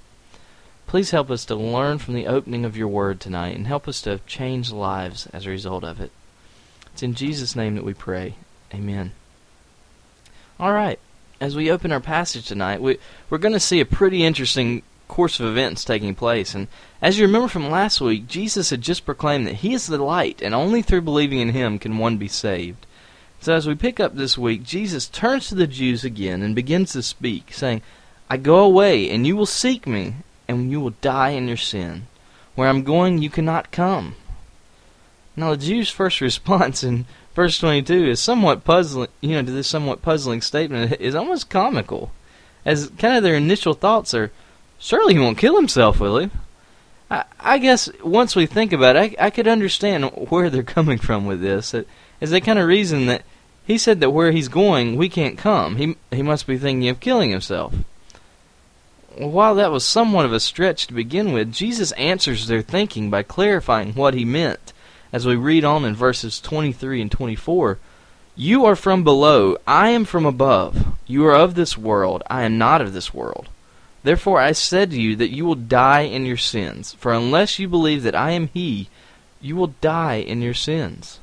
Please 0.88 1.12
help 1.12 1.30
us 1.30 1.44
to 1.44 1.54
learn 1.54 1.98
from 1.98 2.14
the 2.14 2.26
opening 2.26 2.64
of 2.64 2.76
your 2.76 2.88
word 2.88 3.20
tonight 3.20 3.54
and 3.54 3.68
help 3.68 3.86
us 3.86 4.02
to 4.02 4.18
change 4.26 4.72
lives 4.72 5.28
as 5.32 5.46
a 5.46 5.50
result 5.50 5.84
of 5.84 6.00
it. 6.00 6.10
It's 6.94 7.02
in 7.02 7.14
Jesus' 7.14 7.56
name 7.56 7.74
that 7.74 7.82
we 7.82 7.92
pray. 7.92 8.36
Amen. 8.72 9.10
All 10.60 10.72
right. 10.72 11.00
As 11.40 11.56
we 11.56 11.68
open 11.68 11.90
our 11.90 11.98
passage 11.98 12.46
tonight, 12.46 12.80
we, 12.80 12.98
we're 13.28 13.38
going 13.38 13.52
to 13.52 13.58
see 13.58 13.80
a 13.80 13.84
pretty 13.84 14.22
interesting 14.22 14.84
course 15.08 15.40
of 15.40 15.46
events 15.46 15.84
taking 15.84 16.14
place. 16.14 16.54
And 16.54 16.68
as 17.02 17.18
you 17.18 17.26
remember 17.26 17.48
from 17.48 17.68
last 17.68 18.00
week, 18.00 18.28
Jesus 18.28 18.70
had 18.70 18.80
just 18.80 19.04
proclaimed 19.04 19.44
that 19.48 19.56
He 19.56 19.74
is 19.74 19.88
the 19.88 19.98
light, 19.98 20.40
and 20.40 20.54
only 20.54 20.82
through 20.82 21.00
believing 21.00 21.40
in 21.40 21.48
Him 21.48 21.80
can 21.80 21.98
one 21.98 22.16
be 22.16 22.28
saved. 22.28 22.86
So 23.40 23.54
as 23.54 23.66
we 23.66 23.74
pick 23.74 23.98
up 23.98 24.14
this 24.14 24.38
week, 24.38 24.62
Jesus 24.62 25.08
turns 25.08 25.48
to 25.48 25.56
the 25.56 25.66
Jews 25.66 26.04
again 26.04 26.42
and 26.42 26.54
begins 26.54 26.92
to 26.92 27.02
speak, 27.02 27.52
saying, 27.52 27.82
I 28.30 28.36
go 28.36 28.58
away, 28.58 29.10
and 29.10 29.26
you 29.26 29.34
will 29.34 29.46
seek 29.46 29.84
me, 29.88 30.14
and 30.46 30.70
you 30.70 30.80
will 30.80 30.94
die 31.00 31.30
in 31.30 31.48
your 31.48 31.56
sin. 31.56 32.06
Where 32.54 32.68
I'm 32.68 32.84
going, 32.84 33.18
you 33.18 33.30
cannot 33.30 33.72
come. 33.72 34.14
Now, 35.36 35.50
the 35.50 35.56
Jews' 35.56 35.90
first 35.90 36.20
response 36.22 36.82
in 36.84 37.06
verse 37.34 37.58
22 37.58 38.10
is 38.10 38.20
somewhat 38.20 38.64
puzzling, 38.64 39.08
you 39.20 39.30
know, 39.30 39.42
to 39.42 39.50
this 39.50 39.68
somewhat 39.68 40.02
puzzling 40.02 40.40
statement 40.40 41.00
is 41.00 41.14
almost 41.14 41.50
comical, 41.50 42.12
as 42.64 42.90
kind 42.98 43.16
of 43.16 43.22
their 43.22 43.36
initial 43.36 43.74
thoughts 43.74 44.14
are, 44.14 44.30
Surely 44.84 45.14
he 45.14 45.20
won't 45.20 45.38
kill 45.38 45.56
himself, 45.56 45.98
will 45.98 46.18
he? 46.18 46.30
I, 47.10 47.24
I 47.40 47.56
guess 47.56 47.88
once 48.02 48.36
we 48.36 48.44
think 48.44 48.70
about 48.70 48.96
it, 48.96 49.16
I, 49.18 49.26
I 49.26 49.30
could 49.30 49.48
understand 49.48 50.04
where 50.28 50.50
they're 50.50 50.62
coming 50.62 50.98
from 50.98 51.24
with 51.24 51.40
this. 51.40 51.74
As 52.20 52.30
they 52.30 52.40
kind 52.40 52.58
of 52.58 52.66
reason 52.66 53.06
that 53.06 53.22
he 53.66 53.78
said 53.78 54.00
that 54.00 54.10
where 54.10 54.30
he's 54.30 54.48
going, 54.48 54.96
we 54.96 55.08
can't 55.08 55.38
come. 55.38 55.76
He 55.76 55.96
he 56.12 56.22
must 56.22 56.46
be 56.46 56.58
thinking 56.58 56.88
of 56.90 57.00
killing 57.00 57.30
himself. 57.30 57.74
While 59.16 59.54
that 59.54 59.72
was 59.72 59.84
somewhat 59.86 60.26
of 60.26 60.34
a 60.34 60.40
stretch 60.40 60.86
to 60.88 60.92
begin 60.92 61.32
with, 61.32 61.50
Jesus 61.50 61.92
answers 61.92 62.46
their 62.46 62.60
thinking 62.60 63.08
by 63.08 63.22
clarifying 63.22 63.94
what 63.94 64.12
he 64.12 64.26
meant. 64.26 64.73
As 65.14 65.24
we 65.24 65.36
read 65.36 65.64
on 65.64 65.84
in 65.84 65.94
verses 65.94 66.40
23 66.40 67.00
and 67.00 67.12
24, 67.12 67.78
You 68.34 68.64
are 68.64 68.74
from 68.74 69.04
below, 69.04 69.56
I 69.64 69.90
am 69.90 70.04
from 70.04 70.26
above. 70.26 70.96
You 71.06 71.24
are 71.26 71.36
of 71.36 71.54
this 71.54 71.78
world, 71.78 72.24
I 72.28 72.42
am 72.42 72.58
not 72.58 72.80
of 72.80 72.92
this 72.92 73.14
world. 73.14 73.48
Therefore 74.02 74.40
I 74.40 74.50
said 74.50 74.90
to 74.90 75.00
you 75.00 75.14
that 75.14 75.30
you 75.30 75.44
will 75.46 75.54
die 75.54 76.00
in 76.00 76.26
your 76.26 76.36
sins, 76.36 76.94
for 76.94 77.12
unless 77.12 77.60
you 77.60 77.68
believe 77.68 78.02
that 78.02 78.16
I 78.16 78.32
am 78.32 78.48
He, 78.48 78.88
you 79.40 79.54
will 79.54 79.74
die 79.80 80.16
in 80.16 80.42
your 80.42 80.52
sins. 80.52 81.20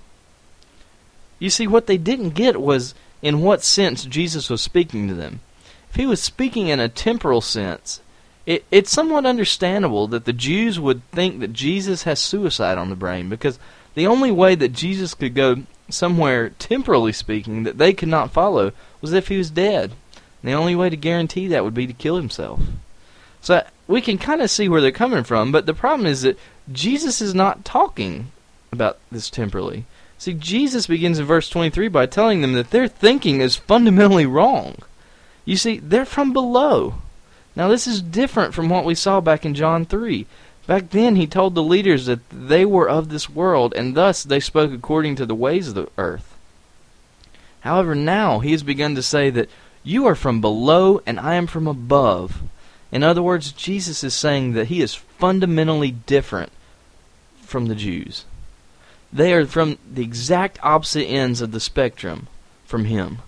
You 1.37 1.49
see, 1.49 1.67
what 1.67 1.87
they 1.87 1.97
didn't 1.97 2.29
get 2.29 2.61
was 2.61 2.95
in 3.21 3.41
what 3.41 3.61
sense 3.61 4.05
Jesus 4.05 4.49
was 4.49 4.61
speaking 4.61 5.09
to 5.09 5.13
them. 5.13 5.41
If 5.89 5.97
he 5.97 6.05
was 6.05 6.21
speaking 6.21 6.69
in 6.69 6.79
a 6.79 6.87
temporal 6.87 7.41
sense, 7.41 7.99
it, 8.45 8.63
it's 8.71 8.91
somewhat 8.91 9.25
understandable 9.25 10.07
that 10.07 10.25
the 10.25 10.33
Jews 10.33 10.79
would 10.79 11.03
think 11.11 11.41
that 11.41 11.51
Jesus 11.51 12.03
has 12.03 12.19
suicide 12.19 12.77
on 12.77 12.89
the 12.89 12.95
brain 12.95 13.27
because 13.27 13.59
the 13.93 14.07
only 14.07 14.31
way 14.31 14.55
that 14.55 14.73
Jesus 14.73 15.13
could 15.13 15.35
go 15.35 15.63
somewhere, 15.89 16.49
temporally 16.51 17.11
speaking, 17.11 17.63
that 17.63 17.77
they 17.77 17.93
could 17.93 18.09
not 18.09 18.31
follow 18.31 18.71
was 19.01 19.13
if 19.13 19.27
he 19.27 19.37
was 19.37 19.49
dead. 19.49 19.91
And 20.41 20.51
the 20.51 20.57
only 20.57 20.75
way 20.75 20.89
to 20.89 20.97
guarantee 20.97 21.47
that 21.47 21.63
would 21.63 21.73
be 21.73 21.87
to 21.87 21.93
kill 21.93 22.15
himself. 22.15 22.61
So 23.41 23.65
we 23.87 24.01
can 24.01 24.17
kind 24.17 24.41
of 24.41 24.49
see 24.49 24.69
where 24.69 24.81
they're 24.81 24.91
coming 24.91 25.23
from, 25.23 25.51
but 25.51 25.65
the 25.65 25.73
problem 25.73 26.07
is 26.07 26.21
that 26.21 26.39
Jesus 26.71 27.21
is 27.21 27.33
not 27.33 27.65
talking 27.65 28.31
about 28.71 28.99
this 29.11 29.29
temporally. 29.29 29.85
See, 30.17 30.33
Jesus 30.33 30.87
begins 30.87 31.17
in 31.19 31.25
verse 31.25 31.49
23 31.49 31.87
by 31.87 32.05
telling 32.05 32.41
them 32.41 32.53
that 32.53 32.69
their 32.69 32.87
thinking 32.87 33.41
is 33.41 33.55
fundamentally 33.55 34.25
wrong. 34.25 34.75
You 35.45 35.57
see, 35.57 35.79
they're 35.79 36.05
from 36.05 36.31
below. 36.31 36.95
Now, 37.55 37.67
this 37.67 37.87
is 37.87 38.01
different 38.01 38.53
from 38.53 38.69
what 38.69 38.85
we 38.85 38.95
saw 38.95 39.19
back 39.19 39.45
in 39.45 39.55
John 39.55 39.85
3. 39.85 40.25
Back 40.67 40.91
then, 40.91 41.15
he 41.15 41.27
told 41.27 41.55
the 41.55 41.63
leaders 41.63 42.05
that 42.05 42.29
they 42.29 42.65
were 42.65 42.89
of 42.89 43.09
this 43.09 43.29
world, 43.29 43.73
and 43.75 43.95
thus 43.95 44.23
they 44.23 44.39
spoke 44.39 44.71
according 44.71 45.15
to 45.17 45.25
the 45.25 45.35
ways 45.35 45.67
of 45.67 45.75
the 45.75 45.89
earth. 45.97 46.37
However, 47.61 47.95
now 47.95 48.39
he 48.39 48.51
has 48.51 48.63
begun 48.63 48.95
to 48.95 49.03
say 49.03 49.29
that 49.29 49.49
you 49.83 50.05
are 50.05 50.15
from 50.15 50.41
below, 50.41 51.01
and 51.05 51.19
I 51.19 51.35
am 51.35 51.47
from 51.47 51.67
above. 51.67 52.41
In 52.91 53.03
other 53.03 53.23
words, 53.23 53.51
Jesus 53.51 54.03
is 54.03 54.13
saying 54.13 54.53
that 54.53 54.67
he 54.67 54.81
is 54.81 54.93
fundamentally 54.93 55.91
different 55.91 56.51
from 57.41 57.67
the 57.67 57.75
Jews. 57.75 58.25
They 59.11 59.33
are 59.33 59.45
from 59.45 59.77
the 59.91 60.03
exact 60.03 60.59
opposite 60.63 61.05
ends 61.05 61.41
of 61.41 61.51
the 61.51 61.59
spectrum 61.59 62.27
from 62.65 62.85
him. 62.85 63.19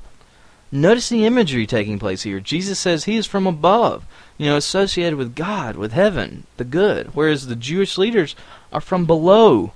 Notice 0.71 1.09
the 1.09 1.25
imagery 1.25 1.67
taking 1.67 1.99
place 1.99 2.23
here. 2.23 2.39
Jesus 2.39 2.79
says 2.79 3.03
he 3.03 3.17
is 3.17 3.27
from 3.27 3.45
above, 3.45 4.05
you 4.37 4.47
know, 4.47 4.57
associated 4.57 5.15
with 5.15 5.35
God, 5.35 5.75
with 5.75 5.93
heaven, 5.93 6.45
the 6.57 6.63
good, 6.63 7.07
whereas 7.13 7.47
the 7.47 7.55
Jewish 7.55 7.97
leaders 7.97 8.35
are 8.71 8.81
from 8.81 9.05
below, 9.05 9.73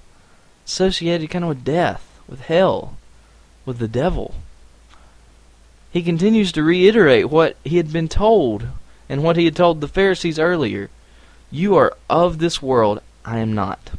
associated 0.65 1.29
kind 1.29 1.45
of 1.45 1.49
with 1.49 1.63
death, 1.63 2.19
with 2.27 2.41
hell, 2.41 2.97
with 3.65 3.77
the 3.77 3.87
devil. 3.87 4.35
He 5.91 6.03
continues 6.03 6.51
to 6.51 6.63
reiterate 6.63 7.29
what 7.29 7.55
he 7.63 7.77
had 7.77 7.93
been 7.93 8.07
told 8.07 8.67
and 9.09 9.23
what 9.23 9.37
he 9.37 9.45
had 9.45 9.55
told 9.55 9.79
the 9.79 9.87
Pharisees 9.87 10.39
earlier. 10.39 10.89
You 11.49 11.75
are 11.75 11.95
of 12.09 12.39
this 12.39 12.61
world, 12.61 13.01
I 13.23 13.39
am 13.39 13.53
not. 13.53 13.91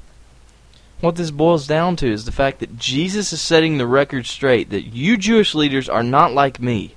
What 1.01 1.17
this 1.17 1.31
boils 1.31 1.67
down 1.67 1.97
to 1.97 2.13
is 2.13 2.25
the 2.25 2.33
fact 2.33 2.59
that 2.59 2.79
Jesus 2.79 3.33
is 3.33 3.41
setting 3.41 3.79
the 3.79 3.87
record 3.87 4.27
straight 4.27 4.71
that 4.71 4.83
you 4.83 5.17
Jewish 5.17 5.55
leaders 5.55 5.89
are 5.89 6.03
not 6.03 6.33
like 6.33 6.61
me. 6.61 6.97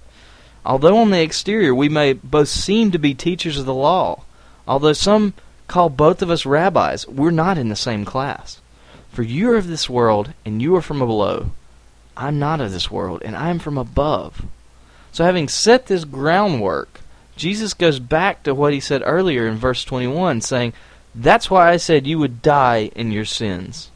Although 0.65 0.97
on 0.97 1.11
the 1.11 1.21
exterior 1.21 1.73
we 1.73 1.89
may 1.89 2.13
both 2.13 2.47
seem 2.47 2.91
to 2.91 2.99
be 2.99 3.13
teachers 3.13 3.57
of 3.57 3.65
the 3.65 3.73
law, 3.73 4.23
although 4.67 4.93
some 4.93 5.33
call 5.67 5.89
both 5.89 6.21
of 6.21 6.29
us 6.29 6.45
rabbis, 6.45 7.07
we're 7.07 7.31
not 7.31 7.57
in 7.57 7.69
the 7.69 7.75
same 7.75 8.05
class. 8.05 8.61
For 9.11 9.23
you 9.23 9.51
are 9.51 9.57
of 9.57 9.67
this 9.67 9.89
world, 9.89 10.33
and 10.45 10.61
you 10.61 10.75
are 10.75 10.81
from 10.81 10.99
below. 10.99 11.51
I'm 12.15 12.39
not 12.39 12.61
of 12.61 12.71
this 12.71 12.91
world, 12.91 13.21
and 13.25 13.35
I 13.35 13.49
am 13.49 13.59
from 13.59 13.77
above. 13.77 14.45
So, 15.11 15.25
having 15.25 15.49
set 15.49 15.87
this 15.87 16.05
groundwork, 16.05 17.01
Jesus 17.35 17.73
goes 17.73 17.99
back 17.99 18.43
to 18.43 18.55
what 18.55 18.73
he 18.73 18.79
said 18.79 19.01
earlier 19.05 19.47
in 19.47 19.55
verse 19.55 19.83
21, 19.83 20.41
saying, 20.41 20.73
That's 21.13 21.49
why 21.49 21.71
I 21.71 21.77
said 21.77 22.07
you 22.07 22.19
would 22.19 22.41
die 22.41 22.91
in 22.95 23.11
your 23.11 23.25
sins. 23.25 23.89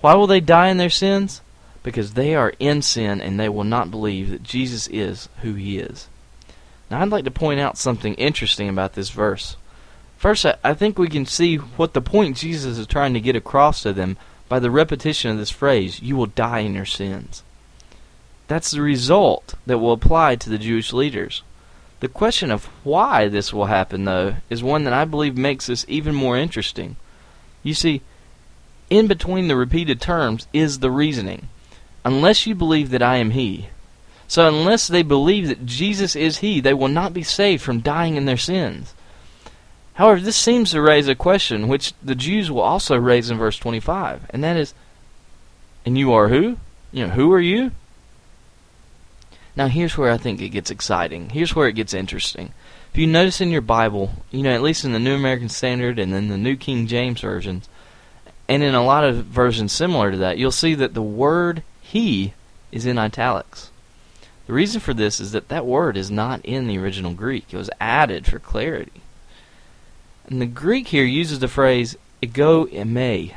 Why 0.00 0.14
will 0.14 0.26
they 0.26 0.40
die 0.40 0.68
in 0.68 0.78
their 0.78 0.90
sins? 0.90 1.40
Because 1.86 2.14
they 2.14 2.34
are 2.34 2.52
in 2.58 2.82
sin 2.82 3.20
and 3.20 3.38
they 3.38 3.48
will 3.48 3.62
not 3.62 3.92
believe 3.92 4.30
that 4.30 4.42
Jesus 4.42 4.88
is 4.88 5.28
who 5.42 5.54
he 5.54 5.78
is. 5.78 6.08
Now, 6.90 7.00
I'd 7.00 7.10
like 7.10 7.24
to 7.26 7.30
point 7.30 7.60
out 7.60 7.78
something 7.78 8.14
interesting 8.14 8.68
about 8.68 8.94
this 8.94 9.10
verse. 9.10 9.56
First, 10.16 10.44
I 10.64 10.74
think 10.74 10.98
we 10.98 11.06
can 11.06 11.26
see 11.26 11.54
what 11.54 11.94
the 11.94 12.00
point 12.02 12.38
Jesus 12.38 12.76
is 12.76 12.88
trying 12.88 13.14
to 13.14 13.20
get 13.20 13.36
across 13.36 13.82
to 13.82 13.92
them 13.92 14.16
by 14.48 14.58
the 14.58 14.70
repetition 14.72 15.30
of 15.30 15.38
this 15.38 15.52
phrase, 15.52 16.02
You 16.02 16.16
will 16.16 16.26
die 16.26 16.58
in 16.58 16.74
your 16.74 16.86
sins. 16.86 17.44
That's 18.48 18.72
the 18.72 18.82
result 18.82 19.54
that 19.64 19.78
will 19.78 19.92
apply 19.92 20.34
to 20.36 20.50
the 20.50 20.58
Jewish 20.58 20.92
leaders. 20.92 21.44
The 22.00 22.08
question 22.08 22.50
of 22.50 22.64
why 22.82 23.28
this 23.28 23.52
will 23.52 23.66
happen, 23.66 24.06
though, 24.06 24.38
is 24.50 24.60
one 24.60 24.82
that 24.84 24.92
I 24.92 25.04
believe 25.04 25.36
makes 25.36 25.68
this 25.68 25.86
even 25.86 26.16
more 26.16 26.36
interesting. 26.36 26.96
You 27.62 27.74
see, 27.74 28.02
in 28.90 29.06
between 29.06 29.46
the 29.46 29.56
repeated 29.56 30.00
terms 30.00 30.48
is 30.52 30.80
the 30.80 30.90
reasoning. 30.90 31.48
Unless 32.06 32.46
you 32.46 32.54
believe 32.54 32.90
that 32.90 33.02
I 33.02 33.16
am 33.16 33.32
He. 33.32 33.66
So, 34.28 34.46
unless 34.46 34.86
they 34.86 35.02
believe 35.02 35.48
that 35.48 35.66
Jesus 35.66 36.14
is 36.14 36.38
He, 36.38 36.60
they 36.60 36.72
will 36.72 36.86
not 36.86 37.12
be 37.12 37.24
saved 37.24 37.64
from 37.64 37.80
dying 37.80 38.14
in 38.14 38.26
their 38.26 38.36
sins. 38.36 38.94
However, 39.94 40.20
this 40.20 40.36
seems 40.36 40.70
to 40.70 40.80
raise 40.80 41.08
a 41.08 41.16
question 41.16 41.66
which 41.66 41.94
the 42.00 42.14
Jews 42.14 42.48
will 42.48 42.60
also 42.60 42.96
raise 42.96 43.28
in 43.28 43.38
verse 43.38 43.58
25, 43.58 44.30
and 44.30 44.44
that 44.44 44.56
is, 44.56 44.72
And 45.84 45.98
you 45.98 46.12
are 46.12 46.28
who? 46.28 46.58
You 46.92 47.08
know, 47.08 47.12
who 47.12 47.32
are 47.32 47.40
you? 47.40 47.72
Now, 49.56 49.66
here's 49.66 49.98
where 49.98 50.12
I 50.12 50.16
think 50.16 50.40
it 50.40 50.50
gets 50.50 50.70
exciting. 50.70 51.30
Here's 51.30 51.56
where 51.56 51.66
it 51.66 51.74
gets 51.74 51.92
interesting. 51.92 52.52
If 52.92 52.98
you 52.98 53.08
notice 53.08 53.40
in 53.40 53.50
your 53.50 53.62
Bible, 53.62 54.12
you 54.30 54.44
know, 54.44 54.54
at 54.54 54.62
least 54.62 54.84
in 54.84 54.92
the 54.92 55.00
New 55.00 55.16
American 55.16 55.48
Standard 55.48 55.98
and 55.98 56.14
in 56.14 56.28
the 56.28 56.38
New 56.38 56.56
King 56.56 56.86
James 56.86 57.20
versions, 57.20 57.68
and 58.48 58.62
in 58.62 58.76
a 58.76 58.84
lot 58.84 59.02
of 59.02 59.24
versions 59.24 59.72
similar 59.72 60.12
to 60.12 60.18
that, 60.18 60.38
you'll 60.38 60.52
see 60.52 60.76
that 60.76 60.94
the 60.94 61.02
word 61.02 61.64
he 61.86 62.32
is 62.72 62.84
in 62.84 62.98
italics. 62.98 63.70
The 64.46 64.52
reason 64.52 64.80
for 64.80 64.92
this 64.92 65.20
is 65.20 65.32
that 65.32 65.48
that 65.48 65.66
word 65.66 65.96
is 65.96 66.10
not 66.10 66.44
in 66.44 66.66
the 66.66 66.78
original 66.78 67.12
Greek. 67.12 67.46
It 67.52 67.56
was 67.56 67.70
added 67.80 68.26
for 68.26 68.38
clarity. 68.38 69.02
And 70.26 70.40
the 70.40 70.46
Greek 70.46 70.88
here 70.88 71.04
uses 71.04 71.38
the 71.38 71.48
phrase 71.48 71.96
ego 72.20 72.66
eimi, 72.66 73.34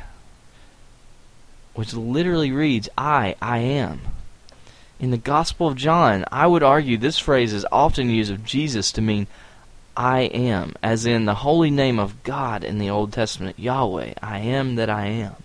which 1.74 1.94
literally 1.94 2.50
reads 2.50 2.88
I, 2.98 3.36
I 3.40 3.58
am. 3.58 4.00
In 4.98 5.12
the 5.12 5.16
Gospel 5.16 5.68
of 5.68 5.76
John, 5.76 6.24
I 6.32 6.46
would 6.46 6.64
argue 6.64 6.98
this 6.98 7.18
phrase 7.18 7.52
is 7.52 7.66
often 7.70 8.10
used 8.10 8.32
of 8.32 8.44
Jesus 8.44 8.90
to 8.92 9.00
mean 9.00 9.28
I 9.96 10.22
am, 10.22 10.74
as 10.82 11.06
in 11.06 11.24
the 11.24 11.36
holy 11.36 11.70
name 11.70 11.98
of 11.98 12.22
God 12.24 12.64
in 12.64 12.78
the 12.78 12.90
Old 12.90 13.12
Testament, 13.12 13.58
Yahweh, 13.58 14.14
I 14.20 14.38
am 14.40 14.74
that 14.74 14.90
I 14.90 15.06
am. 15.06 15.36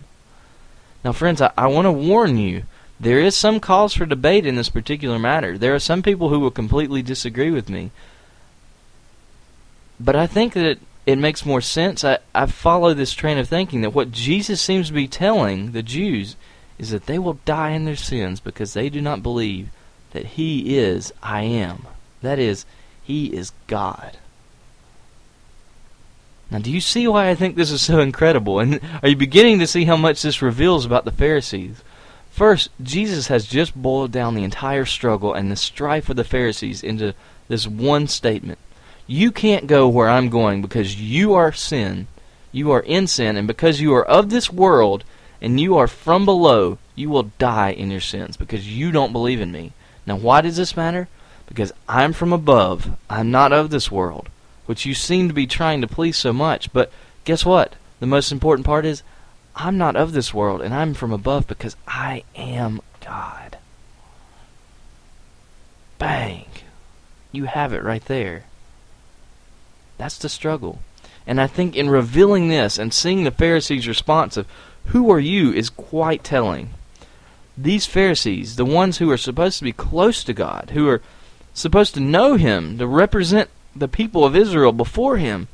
Now, 1.04 1.12
friends, 1.12 1.40
I, 1.40 1.52
I 1.56 1.68
want 1.68 1.86
to 1.86 1.92
warn 1.92 2.38
you, 2.38 2.64
there 3.00 3.20
is 3.20 3.36
some 3.36 3.60
cause 3.60 3.94
for 3.94 4.06
debate 4.06 4.46
in 4.46 4.56
this 4.56 4.70
particular 4.70 5.20
matter. 5.20 5.58
There 5.58 5.76
are 5.76 5.80
some 5.80 6.02
people 6.02 6.30
who 6.30 6.40
will 6.40 6.52
completely 6.52 7.02
disagree 7.02 7.52
with 7.52 7.70
me. 7.70 7.92
But 10.00 10.16
I 10.16 10.28
think 10.28 10.54
that 10.54 10.80
it, 11.06 11.18
makes 11.18 11.46
more 11.46 11.62
sense. 11.62 12.04
I, 12.04 12.20
I 12.34 12.46
follow 12.46 12.94
this 12.94 13.14
train 13.14 13.38
of 13.38 13.48
thinking 13.48 13.82
that 13.82 13.94
what 13.94 14.12
Jesus 14.12 14.62
seems 14.62 14.88
to 14.88 14.94
be 14.94 15.08
telling 15.08 15.72
the 15.72 15.84
Jews 15.84 16.36
is 16.78 16.92
that 16.92 17.06
they 17.06 17.20
will 17.20 17.40
die 17.46 17.72
in 17.72 17.86
their 17.86 17.96
sins 17.96 18.40
because 18.40 18.74
they 18.74 18.90
do 18.90 19.02
not 19.02 19.24
believe 19.24 19.70
that 20.12 20.26
He 20.26 20.78
is 20.78 21.14
I 21.22 21.44
am. 21.44 21.88
That 22.22 22.40
is, 22.40 22.66
He 23.04 23.28
is 23.28 23.52
God. 23.68 24.18
Now, 26.52 26.60
do 26.60 26.72
you 26.72 26.82
see 26.82 27.08
why 27.08 27.30
I 27.30 27.36
think 27.36 27.56
this 27.56 27.72
is 27.72 27.82
so 27.82 28.00
incredible? 28.00 28.60
And 28.60 28.80
are 29.02 29.10
you 29.10 29.16
beginning 29.16 29.60
to 29.60 29.68
see 29.68 29.86
how 29.86 29.98
much 29.98 30.22
this 30.22 30.42
reveals 30.42 30.86
about 30.86 31.06
the 31.06 31.12
Pharisees? 31.12 31.82
First, 32.36 32.70
Jesus 32.84 33.28
has 33.28 33.46
just 33.46 33.82
boiled 33.82 34.12
down 34.12 34.36
the 34.36 34.44
entire 34.44 34.84
struggle 34.84 35.34
and 35.34 35.50
the 35.50 35.56
strife 35.56 36.10
of 36.10 36.18
the 36.18 36.26
Pharisees 36.26 36.84
into 36.84 37.14
this 37.48 37.66
one 37.66 38.08
statement. 38.08 38.60
You 39.08 39.32
can't 39.32 39.68
go 39.68 39.88
where 39.88 40.10
I'm 40.10 40.30
going 40.30 40.62
because 40.62 41.00
you 41.00 41.34
are 41.34 41.54
sin. 41.54 42.08
You 42.52 42.72
are 42.72 42.82
in 42.82 43.08
sin, 43.08 43.38
and 43.38 43.48
because 43.48 43.80
you 43.80 43.94
are 43.94 44.06
of 44.06 44.30
this 44.30 44.52
world 44.52 45.06
and 45.42 45.60
you 45.60 45.78
are 45.78 45.88
from 45.88 46.26
below, 46.26 46.78
you 46.94 47.10
will 47.10 47.32
die 47.40 47.72
in 47.72 47.90
your 47.90 48.02
sins 48.02 48.36
because 48.36 48.68
you 48.68 48.92
don't 48.92 49.14
believe 49.14 49.40
in 49.40 49.52
me. 49.52 49.72
Now, 50.06 50.18
why 50.18 50.42
does 50.42 50.58
this 50.58 50.76
matter? 50.76 51.08
Because 51.48 51.72
I'm 51.88 52.12
from 52.12 52.34
above. 52.34 52.98
I'm 53.10 53.32
not 53.32 53.54
of 53.54 53.70
this 53.70 53.90
world 53.90 54.30
which 54.66 54.86
you 54.86 54.94
seem 54.94 55.28
to 55.28 55.34
be 55.34 55.48
trying 55.48 55.82
to 55.82 55.88
please 55.88 56.18
so 56.18 56.34
much. 56.34 56.72
But 56.74 56.92
guess 57.24 57.46
what? 57.46 57.76
The 58.00 58.08
most 58.08 58.32
important 58.32 58.66
part 58.66 58.86
is 58.86 59.04
I'm 59.56 59.78
not 59.78 59.96
of 59.96 60.12
this 60.12 60.34
world 60.34 60.62
and 60.62 60.74
I'm 60.74 60.94
from 60.94 61.14
above 61.14 61.48
because 61.48 61.78
I 61.88 62.24
am 62.36 62.82
God. 63.00 63.58
Bang. 65.98 66.46
You 67.32 67.46
have 67.46 67.72
it 67.72 67.84
right 67.84 68.04
there. 68.06 68.46
That's 69.98 70.18
the 70.18 70.30
struggle. 70.30 70.80
And 71.26 71.40
I 71.40 71.48
think 71.48 71.76
in 71.76 71.90
revealing 71.90 72.50
this 72.50 72.78
and 72.78 72.94
seeing 72.94 73.24
the 73.24 73.32
Pharisees' 73.32 73.88
response 73.88 74.36
of, 74.38 74.48
Who 74.88 75.10
are 75.10 75.20
you 75.20 75.54
is 75.54 75.70
quite 75.70 76.24
telling. 76.24 76.72
These 77.58 77.86
Pharisees, 77.86 78.58
the 78.58 78.66
ones 78.66 78.98
who 78.98 79.10
are 79.10 79.18
supposed 79.18 79.58
to 79.60 79.64
be 79.64 79.72
close 79.72 80.24
to 80.26 80.34
God, 80.34 80.72
who 80.74 80.88
are 80.90 81.02
supposed 81.54 81.94
to 81.94 82.02
know 82.02 82.36
Him, 82.36 82.78
to 82.78 82.86
represent 82.86 83.50
the 83.74 83.88
people 83.88 84.26
of 84.26 84.36
Israel 84.36 84.74
before 84.74 85.18
Him, 85.18 85.48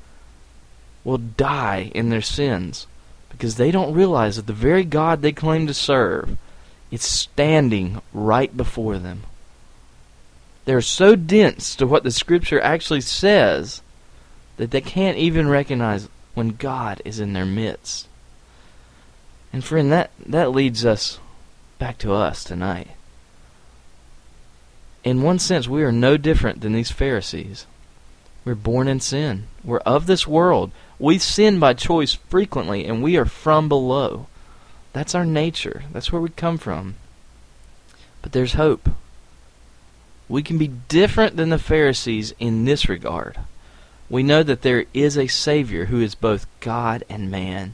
will 1.04 1.20
die 1.20 1.92
in 1.94 2.10
their 2.10 2.22
sins 2.22 2.88
because 3.32 3.56
they 3.56 3.72
don't 3.72 3.94
realize 3.94 4.36
that 4.36 4.48
the 4.48 4.54
very 4.54 4.84
God 4.84 5.22
they 5.22 5.32
claim 5.32 5.68
to 5.68 5.74
serve 5.74 6.38
is 6.92 7.04
standing 7.04 8.02
right 8.14 8.56
before 8.56 8.98
them. 8.98 9.24
They're 10.66 10.82
so 10.82 11.16
dense 11.16 11.76
to 11.76 11.88
what 11.88 12.04
the 12.04 12.12
Scripture 12.12 12.62
actually 12.62 13.02
says 13.02 13.82
that 14.58 14.72
they 14.72 14.82
can't 14.82 15.18
even 15.18 15.48
recognize 15.48 16.08
when 16.34 16.50
God 16.50 17.02
is 17.04 17.20
in 17.20 17.34
their 17.34 17.46
midst. 17.46 18.08
And 19.52 19.64
friend, 19.64 19.92
that, 19.92 20.12
that 20.26 20.52
leads 20.52 20.86
us 20.86 21.20
back 21.80 21.98
to 22.00 22.14
us 22.14 22.44
tonight. 22.44 22.90
In 25.04 25.24
one 25.24 25.40
sense, 25.40 25.68
we 25.68 25.84
are 25.84 25.92
no 25.92 26.16
different 26.16 26.62
than 26.62 26.74
these 26.74 26.92
Pharisees. 26.92 27.66
We're 28.46 28.56
born 28.56 28.88
in 28.88 29.00
sin. 29.00 29.48
We're 29.64 29.80
of 29.80 30.06
this 30.06 30.28
world. 30.28 30.72
We 31.02 31.18
sin 31.18 31.60
by 31.60 31.74
choice 31.74 32.14
frequently, 32.14 32.86
and 32.86 33.02
we 33.02 33.18
are 33.18 33.26
from 33.26 33.68
below. 33.68 34.28
That's 34.94 35.16
our 35.16 35.26
nature. 35.26 35.82
That's 35.92 36.12
where 36.12 36.22
we 36.22 36.30
come 36.30 36.60
from. 36.60 36.94
But 38.22 38.34
there's 38.34 38.54
hope. 38.54 38.88
We 40.30 40.44
can 40.44 40.60
be 40.60 40.68
different 40.68 41.38
than 41.38 41.50
the 41.50 41.58
Pharisees 41.58 42.36
in 42.38 42.66
this 42.66 42.88
regard. 42.88 43.40
We 44.12 44.22
know 44.22 44.44
that 44.44 44.62
there 44.62 44.86
is 44.94 45.18
a 45.18 45.26
Savior 45.26 45.86
who 45.86 46.00
is 46.00 46.14
both 46.14 46.46
God 46.60 47.04
and 47.10 47.32
man 47.32 47.74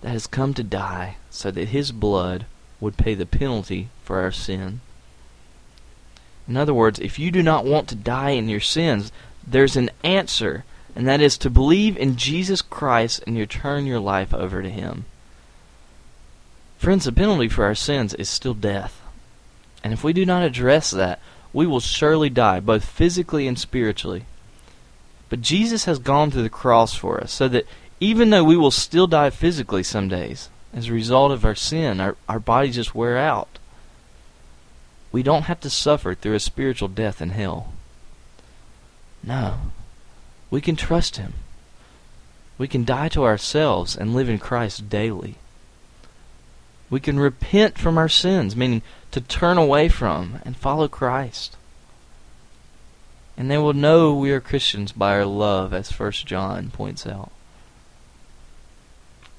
that 0.00 0.12
has 0.12 0.26
come 0.26 0.54
to 0.54 0.62
die 0.62 1.16
so 1.28 1.50
that 1.50 1.68
his 1.68 1.92
blood 1.92 2.46
would 2.80 2.96
pay 2.96 3.12
the 3.14 3.26
penalty 3.26 3.90
for 4.02 4.20
our 4.20 4.32
sin. 4.32 4.80
In 6.48 6.56
other 6.56 6.72
words, 6.72 6.98
if 7.00 7.18
you 7.18 7.30
do 7.30 7.42
not 7.42 7.66
want 7.66 7.86
to 7.88 7.94
die 7.94 8.30
in 8.30 8.48
your 8.48 8.60
sins, 8.60 9.12
there's 9.46 9.76
an 9.76 9.90
answer, 10.02 10.64
and 10.94 11.06
that 11.06 11.20
is 11.20 11.38
to 11.38 11.50
believe 11.50 11.96
in 11.96 12.16
Jesus 12.16 12.62
Christ 12.62 13.22
and 13.26 13.36
you 13.36 13.46
turn 13.46 13.86
your 13.86 14.00
life 14.00 14.34
over 14.34 14.62
to 14.62 14.68
him. 14.68 15.06
Friends, 16.78 17.04
the 17.04 17.12
penalty 17.12 17.48
for 17.48 17.64
our 17.64 17.74
sins 17.74 18.12
is 18.14 18.28
still 18.28 18.54
death. 18.54 19.00
And 19.84 19.92
if 19.92 20.04
we 20.04 20.12
do 20.12 20.26
not 20.26 20.42
address 20.42 20.90
that, 20.90 21.20
we 21.52 21.66
will 21.66 21.80
surely 21.80 22.30
die, 22.30 22.60
both 22.60 22.84
physically 22.84 23.46
and 23.46 23.58
spiritually. 23.58 24.24
But 25.28 25.40
Jesus 25.40 25.84
has 25.86 25.98
gone 25.98 26.30
to 26.30 26.42
the 26.42 26.50
cross 26.50 26.94
for 26.94 27.20
us, 27.20 27.32
so 27.32 27.48
that 27.48 27.66
even 28.00 28.30
though 28.30 28.44
we 28.44 28.56
will 28.56 28.70
still 28.70 29.06
die 29.06 29.30
physically 29.30 29.82
some 29.82 30.08
days, 30.08 30.50
as 30.74 30.88
a 30.88 30.92
result 30.92 31.32
of 31.32 31.44
our 31.44 31.54
sin, 31.54 32.00
our, 32.00 32.16
our 32.28 32.40
bodies 32.40 32.76
just 32.76 32.94
wear 32.94 33.16
out, 33.16 33.58
we 35.10 35.22
don't 35.22 35.44
have 35.44 35.60
to 35.60 35.70
suffer 35.70 36.14
through 36.14 36.34
a 36.34 36.40
spiritual 36.40 36.88
death 36.88 37.20
in 37.20 37.30
hell. 37.30 37.72
No. 39.22 39.58
We 40.52 40.60
can 40.60 40.76
trust 40.76 41.16
Him. 41.16 41.32
We 42.58 42.68
can 42.68 42.84
die 42.84 43.08
to 43.08 43.24
ourselves 43.24 43.96
and 43.96 44.14
live 44.14 44.28
in 44.28 44.38
Christ 44.38 44.90
daily. 44.90 45.36
We 46.90 47.00
can 47.00 47.18
repent 47.18 47.78
from 47.78 47.96
our 47.96 48.10
sins, 48.10 48.54
meaning 48.54 48.82
to 49.12 49.22
turn 49.22 49.56
away 49.56 49.88
from 49.88 50.40
and 50.44 50.54
follow 50.54 50.88
Christ. 50.88 51.56
And 53.34 53.50
they 53.50 53.56
will 53.56 53.72
know 53.72 54.14
we 54.14 54.30
are 54.30 54.42
Christians 54.42 54.92
by 54.92 55.14
our 55.14 55.24
love, 55.24 55.72
as 55.72 55.90
First 55.90 56.26
John 56.26 56.68
points 56.68 57.06
out. 57.06 57.32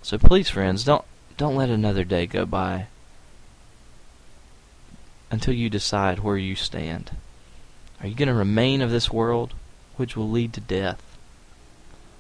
So 0.02 0.18
please, 0.18 0.50
friends, 0.50 0.84
don't 0.84 1.06
don't 1.38 1.56
let 1.56 1.70
another 1.70 2.04
day 2.04 2.26
go 2.26 2.48
by 2.48 2.88
until 5.30 5.54
you 5.54 5.70
decide 5.70 6.20
where 6.20 6.38
you 6.38 6.56
stand. 6.56 7.12
Are 8.02 8.08
you 8.08 8.16
going 8.16 8.30
to 8.30 8.34
remain 8.34 8.82
of 8.82 8.90
this 8.90 9.12
world, 9.12 9.54
which 9.98 10.16
will 10.16 10.30
lead 10.30 10.54
to 10.54 10.62
death? 10.62 11.02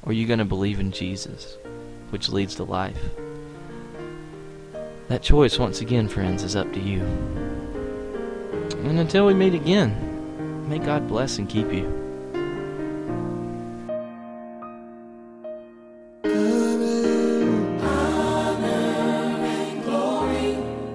Or 0.03 0.09
are 0.09 0.13
you 0.13 0.27
going 0.27 0.39
to 0.39 0.45
believe 0.45 0.79
in 0.79 0.91
Jesus, 0.91 1.57
which 2.09 2.29
leads 2.29 2.55
to 2.55 2.63
life? 2.63 3.01
That 5.07 5.21
choice, 5.21 5.59
once 5.59 5.81
again, 5.81 6.07
friends, 6.07 6.43
is 6.43 6.55
up 6.55 6.71
to 6.73 6.79
you. 6.79 7.01
And 8.83 8.99
until 8.99 9.25
we 9.25 9.33
meet 9.33 9.53
again, 9.53 10.69
may 10.69 10.79
God 10.79 11.07
bless 11.07 11.37
and 11.37 11.49
keep 11.49 11.71
you. 11.71 12.03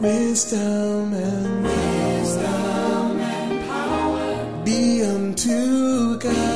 wisdom 0.00 1.12
and 1.12 1.64
wisdom 1.64 3.18
and 3.18 3.68
power 3.68 4.64
be 4.64 5.02
unto 5.02 6.16
God. 6.18 6.47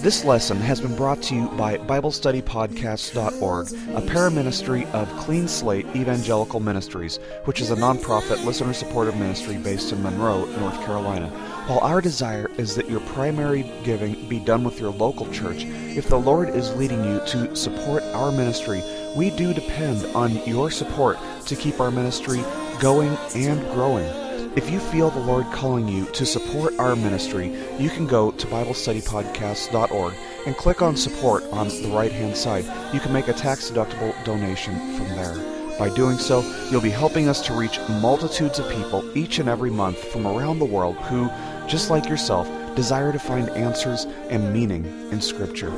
This 0.00 0.24
lesson 0.24 0.56
has 0.60 0.80
been 0.80 0.96
brought 0.96 1.20
to 1.24 1.34
you 1.34 1.48
by 1.58 1.76
BibleStudyPodcasts.org, 1.76 3.66
a 3.68 4.00
paraministry 4.10 4.90
of 4.92 5.06
Clean 5.18 5.46
Slate 5.46 5.84
Evangelical 5.94 6.58
Ministries, 6.58 7.18
which 7.44 7.60
is 7.60 7.70
a 7.70 7.76
nonprofit 7.76 8.42
listener 8.42 8.72
supported 8.72 9.14
ministry 9.16 9.58
based 9.58 9.92
in 9.92 10.02
Monroe, 10.02 10.46
North 10.58 10.82
Carolina. 10.86 11.28
While 11.66 11.80
our 11.80 12.00
desire 12.00 12.50
is 12.56 12.74
that 12.76 12.88
your 12.88 13.00
primary 13.00 13.70
giving 13.84 14.26
be 14.26 14.38
done 14.38 14.64
with 14.64 14.80
your 14.80 14.90
local 14.90 15.30
church, 15.32 15.64
if 15.66 16.08
the 16.08 16.18
Lord 16.18 16.48
is 16.48 16.74
leading 16.76 17.04
you 17.04 17.20
to 17.26 17.54
support 17.54 18.02
our 18.14 18.32
ministry, 18.32 18.82
we 19.14 19.28
do 19.28 19.52
depend 19.52 20.06
on 20.16 20.34
your 20.46 20.70
support 20.70 21.18
to 21.44 21.56
keep 21.56 21.78
our 21.78 21.90
ministry 21.90 22.42
going 22.80 23.18
and 23.34 23.60
growing. 23.72 24.29
If 24.56 24.68
you 24.68 24.80
feel 24.80 25.10
the 25.10 25.20
Lord 25.20 25.46
calling 25.52 25.86
you 25.86 26.06
to 26.06 26.26
support 26.26 26.76
our 26.80 26.96
ministry, 26.96 27.54
you 27.78 27.88
can 27.88 28.04
go 28.04 28.32
to 28.32 28.46
BibleStudyPodcasts.org 28.48 30.14
and 30.44 30.56
click 30.56 30.82
on 30.82 30.96
support 30.96 31.44
on 31.52 31.68
the 31.68 31.90
right 31.94 32.10
hand 32.10 32.36
side. 32.36 32.64
You 32.92 32.98
can 32.98 33.12
make 33.12 33.28
a 33.28 33.32
tax 33.32 33.70
deductible 33.70 34.12
donation 34.24 34.74
from 34.96 35.08
there. 35.10 35.36
By 35.78 35.94
doing 35.94 36.18
so, 36.18 36.40
you'll 36.68 36.80
be 36.80 36.90
helping 36.90 37.28
us 37.28 37.40
to 37.46 37.54
reach 37.54 37.78
multitudes 37.88 38.58
of 38.58 38.68
people 38.72 39.16
each 39.16 39.38
and 39.38 39.48
every 39.48 39.70
month 39.70 39.98
from 39.98 40.26
around 40.26 40.58
the 40.58 40.64
world 40.64 40.96
who, 40.96 41.30
just 41.68 41.88
like 41.88 42.08
yourself, 42.08 42.48
desire 42.74 43.12
to 43.12 43.20
find 43.20 43.48
answers 43.50 44.04
and 44.30 44.52
meaning 44.52 44.84
in 45.12 45.20
Scripture. 45.20 45.70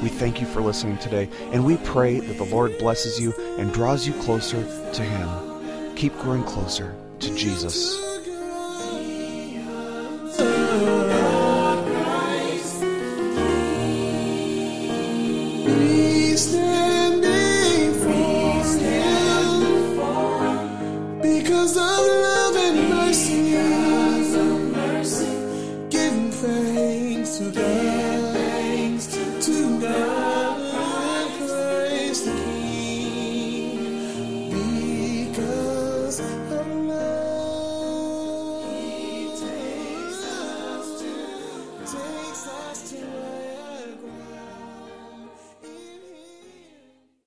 We 0.00 0.10
thank 0.10 0.40
you 0.40 0.46
for 0.46 0.62
listening 0.62 0.98
today, 0.98 1.28
and 1.50 1.66
we 1.66 1.76
pray 1.78 2.20
that 2.20 2.38
the 2.38 2.44
Lord 2.44 2.78
blesses 2.78 3.20
you 3.20 3.34
and 3.58 3.72
draws 3.74 4.06
you 4.06 4.12
closer 4.22 4.62
to 4.92 5.02
Him. 5.02 5.94
Keep 5.96 6.16
growing 6.20 6.44
closer 6.44 6.94
to 7.18 7.34
Jesus. 7.34 8.11